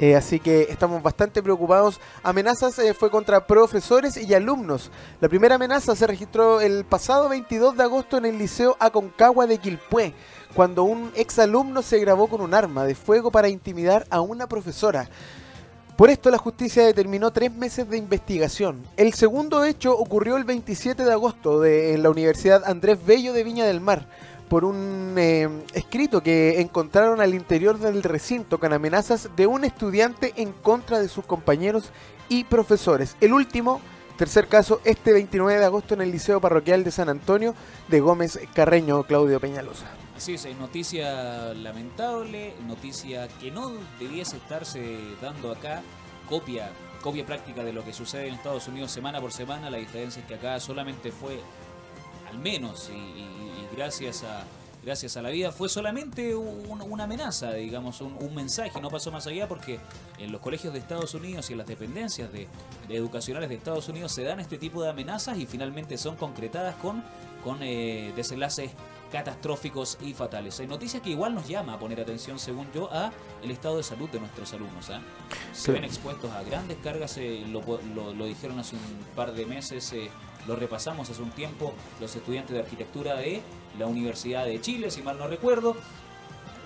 Eh, 0.04 0.18
así 0.18 0.38
que 0.38 0.64
estamos 0.64 1.02
bastante 1.02 1.42
preocupados. 1.42 2.02
Amenazas 2.24 2.78
eh, 2.78 2.94
fue 2.94 3.10
contra 3.10 3.48
profesores 3.48 4.18
y 4.18 4.34
alumnos. 4.34 4.92
La 5.22 5.30
primera 5.30 5.56
amenaza 5.56 5.96
se 5.96 6.06
registró 6.06 6.60
el 6.60 6.84
pasado 6.84 7.30
22 7.30 7.78
de 7.78 7.84
agosto 7.84 8.18
en 8.18 8.26
el 8.26 8.38
Liceo 8.38 8.76
Aconcagua 8.82 9.48
de 9.48 9.60
Quilpué, 9.60 10.14
cuando 10.54 10.84
un 10.84 11.14
exalumno 11.16 11.82
se 11.82 12.00
grabó 12.00 12.28
con 12.28 12.42
un 12.42 12.54
arma 12.54 12.84
de 12.84 12.96
fuego 12.96 13.32
para 13.32 13.48
intimidar 13.48 14.06
a 14.10 14.20
una 14.20 14.46
profesora. 14.46 15.08
Por 15.96 16.10
esto 16.10 16.30
la 16.30 16.38
justicia 16.38 16.86
determinó 16.86 17.32
tres 17.32 17.54
meses 17.54 17.88
de 17.88 17.96
investigación. 17.96 18.86
El 18.98 19.14
segundo 19.14 19.64
hecho 19.64 19.98
ocurrió 19.98 20.36
el 20.36 20.44
27 20.44 21.02
de 21.02 21.14
agosto 21.14 21.62
de, 21.62 21.94
en 21.94 22.04
la 22.04 22.10
Universidad 22.10 22.66
Andrés 22.66 23.00
Bello 23.06 23.32
de 23.32 23.46
Viña 23.46 23.66
del 23.66 23.80
Mar 23.80 24.06
por 24.54 24.66
un 24.66 25.16
eh, 25.18 25.50
escrito 25.74 26.22
que 26.22 26.62
encontraron 26.62 27.22
al 27.22 27.34
interior 27.34 27.80
del 27.80 28.04
recinto 28.04 28.60
con 28.60 28.72
amenazas 28.72 29.30
de 29.36 29.48
un 29.48 29.66
estudiante 29.66 30.32
en 30.36 30.52
contra 30.52 31.00
de 31.00 31.10
sus 31.10 31.26
compañeros 31.26 31.90
y 32.30 32.44
profesores. 32.44 33.18
El 33.20 33.34
último, 33.34 33.82
tercer 34.16 34.48
caso, 34.48 34.80
este 34.84 35.12
29 35.12 35.60
de 35.60 35.66
agosto 35.66 35.96
en 35.96 36.02
el 36.02 36.12
Liceo 36.12 36.40
Parroquial 36.40 36.84
de 36.84 36.92
San 36.92 37.10
Antonio 37.10 37.56
de 37.88 38.00
Gómez 38.00 38.40
Carreño, 38.54 39.02
Claudio 39.06 39.40
Peñalosa. 39.40 39.88
Así 40.16 40.36
es, 40.36 40.46
es 40.46 40.56
noticia 40.56 41.56
lamentable, 41.56 42.54
noticia 42.68 43.28
que 43.40 43.50
no 43.50 43.72
debiese 44.00 44.38
estarse 44.38 45.00
dando 45.20 45.52
acá, 45.52 45.82
copia, 46.30 46.70
copia 47.02 47.26
práctica 47.26 47.64
de 47.64 47.74
lo 47.74 47.84
que 47.84 47.92
sucede 47.92 48.28
en 48.28 48.36
Estados 48.36 48.68
Unidos 48.68 48.92
semana 48.92 49.20
por 49.20 49.32
semana, 49.32 49.72
la 49.72 49.78
diferencia 49.78 50.22
es 50.22 50.28
que 50.28 50.36
acá 50.36 50.60
solamente 50.60 51.12
fue, 51.12 51.40
al 52.30 52.38
menos, 52.38 52.92
y 52.94 53.43
gracias 53.76 54.24
a 54.24 54.44
gracias 54.84 55.16
a 55.16 55.22
la 55.22 55.30
vida, 55.30 55.54
fue 55.54 55.70
solamente 55.70 56.36
un- 56.36 56.82
una 56.82 57.06
amenaza, 57.06 57.54
digamos, 57.54 58.02
un, 58.02 58.36
mensaje, 58.36 58.82
no 58.82 58.90
pasó 58.90 59.14
más 59.14 59.26
allá 59.28 59.48
porque 59.48 59.80
en 60.20 60.30
los 60.34 60.42
colegios 60.42 60.74
de 60.74 60.80
Estados 60.80 61.14
Unidos 61.14 61.50
y 61.50 61.54
en 61.54 61.60
las 61.60 61.68
dependencias 61.68 62.34
de, 62.34 62.50
de 62.90 62.96
educacionales 62.98 63.48
de 63.48 63.56
Estados 63.56 63.88
Unidos 63.88 64.12
se 64.12 64.24
dan 64.24 64.42
este 64.42 64.58
tipo 64.58 64.84
de 64.84 64.90
amenazas 64.90 65.38
y 65.38 65.46
finalmente 65.46 65.98
son 65.98 66.18
concretadas 66.18 66.76
con, 66.76 67.02
con 67.46 67.60
eh, 67.64 68.12
desenlaces 68.18 68.72
catastróficos 69.14 70.00
y 70.02 70.14
fatales. 70.14 70.60
Hay 70.60 70.66
noticias 70.68 71.02
que 71.04 71.12
igual 71.12 71.36
nos 71.36 71.48
llama 71.48 71.76
a 71.76 71.80
poner 71.80 72.02
atención, 72.02 72.40
según 72.40 72.68
yo, 72.74 72.90
a 72.92 73.12
el 73.44 73.52
estado 73.52 73.78
de 73.78 73.84
salud 73.84 74.10
de 74.10 74.20
nuestros 74.20 74.52
alumnos. 74.54 74.90
¿ah? 74.90 75.02
Se 75.54 75.72
ven 75.72 75.84
expuestos 75.84 76.32
a 76.32 76.42
grandes 76.42 76.78
cargas, 76.84 77.16
eh, 77.18 77.46
lo, 77.52 77.62
lo- 77.96 78.12
lo 78.14 78.26
dijeron 78.26 78.60
hace 78.60 78.76
un 78.76 78.82
par 79.16 79.32
de 79.34 79.46
meses, 79.46 79.94
eh, 79.94 80.10
lo 80.48 80.56
repasamos 80.56 81.10
hace 81.12 81.22
un 81.22 81.30
tiempo, 81.30 81.74
los 82.02 82.16
estudiantes 82.16 82.56
de 82.56 82.62
arquitectura 82.64 83.14
de 83.16 83.42
la 83.78 83.86
Universidad 83.86 84.46
de 84.46 84.60
Chile, 84.60 84.90
si 84.90 85.04
mal 85.04 85.18
no 85.20 85.28
recuerdo. 85.28 85.76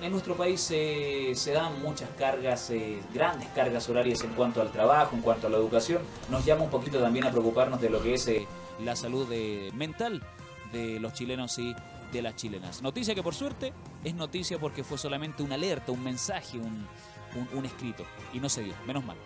En 0.02 0.12
nuestro 0.14 0.36
país 0.38 0.66
eh, 0.72 1.34
se 1.36 1.52
dan 1.52 1.82
muchas 1.82 2.08
cargas, 2.18 2.70
eh, 2.70 3.00
grandes 3.14 3.50
cargas 3.50 3.90
horarias 3.90 4.22
en 4.24 4.30
cuanto 4.36 4.62
al 4.62 4.72
trabajo, 4.72 5.16
en 5.18 5.22
cuanto 5.22 5.48
a 5.48 5.50
la 5.50 5.58
educación. 5.58 6.02
Nos 6.30 6.46
llama 6.46 6.64
un 6.64 6.70
poquito 6.70 7.00
también 7.00 7.26
a 7.26 7.32
preocuparnos 7.32 7.82
de 7.82 7.90
lo 7.90 8.02
que 8.02 8.14
es 8.14 8.26
eh, 8.30 8.48
la 8.86 8.96
salud 8.96 9.28
eh, 9.34 9.70
mental 9.74 10.24
de 10.72 11.00
los 11.00 11.14
chilenos 11.14 11.58
y 11.60 11.76
de 12.12 12.22
las 12.22 12.36
chilenas. 12.36 12.82
Noticia 12.82 13.14
que 13.16 13.24
por 13.24 13.36
suerte 13.36 13.74
es 14.04 14.16
noticia 14.16 14.60
porque 14.60 14.84
fue 14.84 14.98
solamente 14.98 15.44
una 15.44 15.56
alerta, 15.56 15.92
un 15.92 16.04
mensaje, 16.04 16.58
un, 16.58 16.88
un- 17.56 17.66
escrito. 17.66 18.04
Y 18.34 18.40
no 18.40 18.50
se 18.50 18.64
dio, 18.64 18.74
menos 18.86 19.04
mal. 19.06 19.18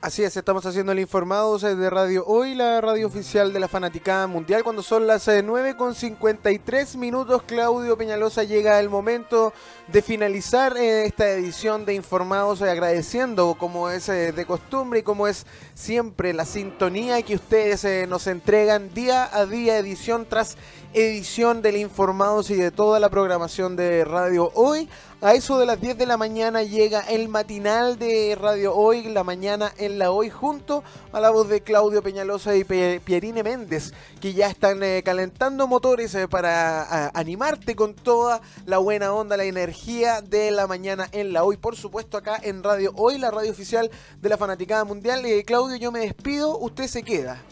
Así 0.00 0.22
es, 0.22 0.36
estamos 0.36 0.64
haciendo 0.64 0.92
el 0.92 1.00
informado 1.00 1.58
de 1.58 1.90
Radio 1.90 2.24
Hoy, 2.24 2.54
la 2.54 2.80
radio 2.80 3.08
oficial 3.08 3.52
de 3.52 3.58
la 3.58 3.66
Fanaticada 3.66 4.28
Mundial. 4.28 4.62
Cuando 4.62 4.80
son 4.80 5.08
las 5.08 5.26
eh, 5.26 5.42
9 5.42 5.76
con 5.76 5.92
53 5.96 6.94
minutos, 6.94 7.42
Claudio 7.42 7.98
Peñalosa 7.98 8.44
llega 8.44 8.78
el 8.78 8.88
momento 8.90 9.52
de 9.88 10.00
finalizar 10.00 10.76
eh, 10.76 11.04
esta 11.04 11.28
edición 11.30 11.84
de 11.84 11.94
Informados, 11.94 12.60
eh, 12.60 12.70
agradeciendo 12.70 13.56
como 13.58 13.90
es 13.90 14.08
eh, 14.08 14.30
de 14.30 14.46
costumbre 14.46 15.00
y 15.00 15.02
como 15.02 15.26
es 15.26 15.46
siempre 15.74 16.32
la 16.32 16.44
sintonía 16.44 17.20
que 17.22 17.34
ustedes 17.34 17.82
eh, 17.82 18.06
nos 18.08 18.28
entregan 18.28 18.94
día 18.94 19.28
a 19.36 19.46
día, 19.46 19.78
edición 19.78 20.26
tras 20.30 20.56
edición 20.94 21.62
del 21.62 21.76
Informados 21.76 22.50
y 22.50 22.54
de 22.54 22.70
toda 22.70 22.98
la 22.98 23.08
programación 23.08 23.76
de 23.76 24.04
Radio 24.04 24.50
Hoy. 24.54 24.88
A 25.20 25.34
eso 25.34 25.58
de 25.58 25.66
las 25.66 25.80
10 25.80 25.98
de 25.98 26.06
la 26.06 26.16
mañana 26.16 26.62
llega 26.62 27.00
el 27.00 27.28
matinal 27.28 27.98
de 27.98 28.38
Radio 28.40 28.74
Hoy, 28.74 29.02
la 29.08 29.24
mañana 29.24 29.72
en 29.76 29.98
la 29.98 30.12
Hoy, 30.12 30.30
junto 30.30 30.84
a 31.12 31.18
la 31.18 31.30
voz 31.30 31.48
de 31.48 31.60
Claudio 31.60 32.02
Peñalosa 32.02 32.54
y 32.54 32.62
Pierine 32.62 33.42
Méndez, 33.42 33.92
que 34.20 34.32
ya 34.32 34.46
están 34.46 34.80
eh, 34.82 35.02
calentando 35.04 35.66
motores 35.66 36.14
eh, 36.14 36.28
para 36.28 37.08
animarte 37.18 37.74
con 37.74 37.94
toda 37.94 38.40
la 38.64 38.78
buena 38.78 39.12
onda, 39.12 39.36
la 39.36 39.44
energía 39.44 40.20
de 40.22 40.52
la 40.52 40.68
mañana 40.68 41.08
en 41.10 41.32
la 41.32 41.42
Hoy. 41.42 41.56
Por 41.56 41.74
supuesto, 41.74 42.16
acá 42.16 42.38
en 42.40 42.62
Radio 42.62 42.92
Hoy, 42.94 43.18
la 43.18 43.32
radio 43.32 43.50
oficial 43.50 43.90
de 44.20 44.28
la 44.28 44.36
Fanaticada 44.36 44.84
Mundial. 44.84 45.26
Eh, 45.26 45.42
Claudio, 45.44 45.76
yo 45.76 45.90
me 45.90 46.00
despido, 46.00 46.56
usted 46.58 46.86
se 46.86 47.02
queda. 47.02 47.42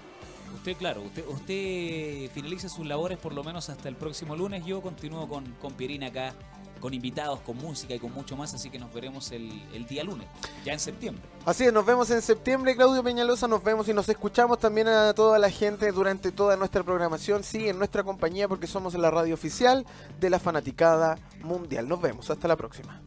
Claro, 0.74 1.02
usted, 1.02 1.24
usted 1.29 2.31
finaliza 2.33 2.68
sus 2.68 2.87
labores 2.87 3.18
por 3.18 3.33
lo 3.33 3.44
menos 3.44 3.68
hasta 3.68 3.88
el 3.88 3.96
próximo 3.96 4.35
lunes. 4.35 4.64
Yo 4.64 4.83
continúo 4.83 5.29
con, 5.29 5.44
con 5.61 5.74
Pierina 5.74 6.09
acá 6.09 6.35
con 6.81 6.94
invitados, 6.94 7.40
con 7.40 7.57
música 7.57 7.94
y 7.94 7.98
con 7.98 8.12
mucho 8.12 8.37
más, 8.37 8.55
así 8.55 8.70
que 8.70 8.79
nos 8.79 8.92
veremos 8.92 9.33
el, 9.33 9.50
el 9.72 9.87
día 9.87 10.05
lunes, 10.05 10.29
ya 10.64 10.72
en 10.72 10.79
septiembre. 10.79 11.22
Así 11.44 11.64
es, 11.64 11.72
nos 11.72 11.87
vemos 11.87 12.11
en 12.11 12.22
septiembre, 12.22 12.76
Claudio 12.76 13.02
Peñalosa, 13.02 13.48
nos 13.48 13.64
vemos 13.64 13.88
y 13.88 13.94
nos 13.94 14.09
escuchamos 14.09 14.59
también 14.59 14.88
a 14.88 15.14
toda 15.14 15.38
la 15.38 15.50
gente 15.50 15.90
durante 15.90 16.33
toda 16.33 16.57
nuestra 16.57 16.83
programación, 16.83 17.42
sí, 17.42 17.68
en 17.68 17.79
nuestra 17.79 18.05
compañía, 18.05 18.46
porque 18.46 18.66
somos 18.66 18.94
la 18.94 19.11
radio 19.11 19.35
oficial 19.35 19.87
de 20.20 20.31
la 20.31 20.38
Fanaticada 20.38 21.18
Mundial. 21.42 21.88
Nos 21.88 22.00
vemos, 22.00 22.31
hasta 22.31 22.46
la 22.46 22.57
próxima. 22.57 23.00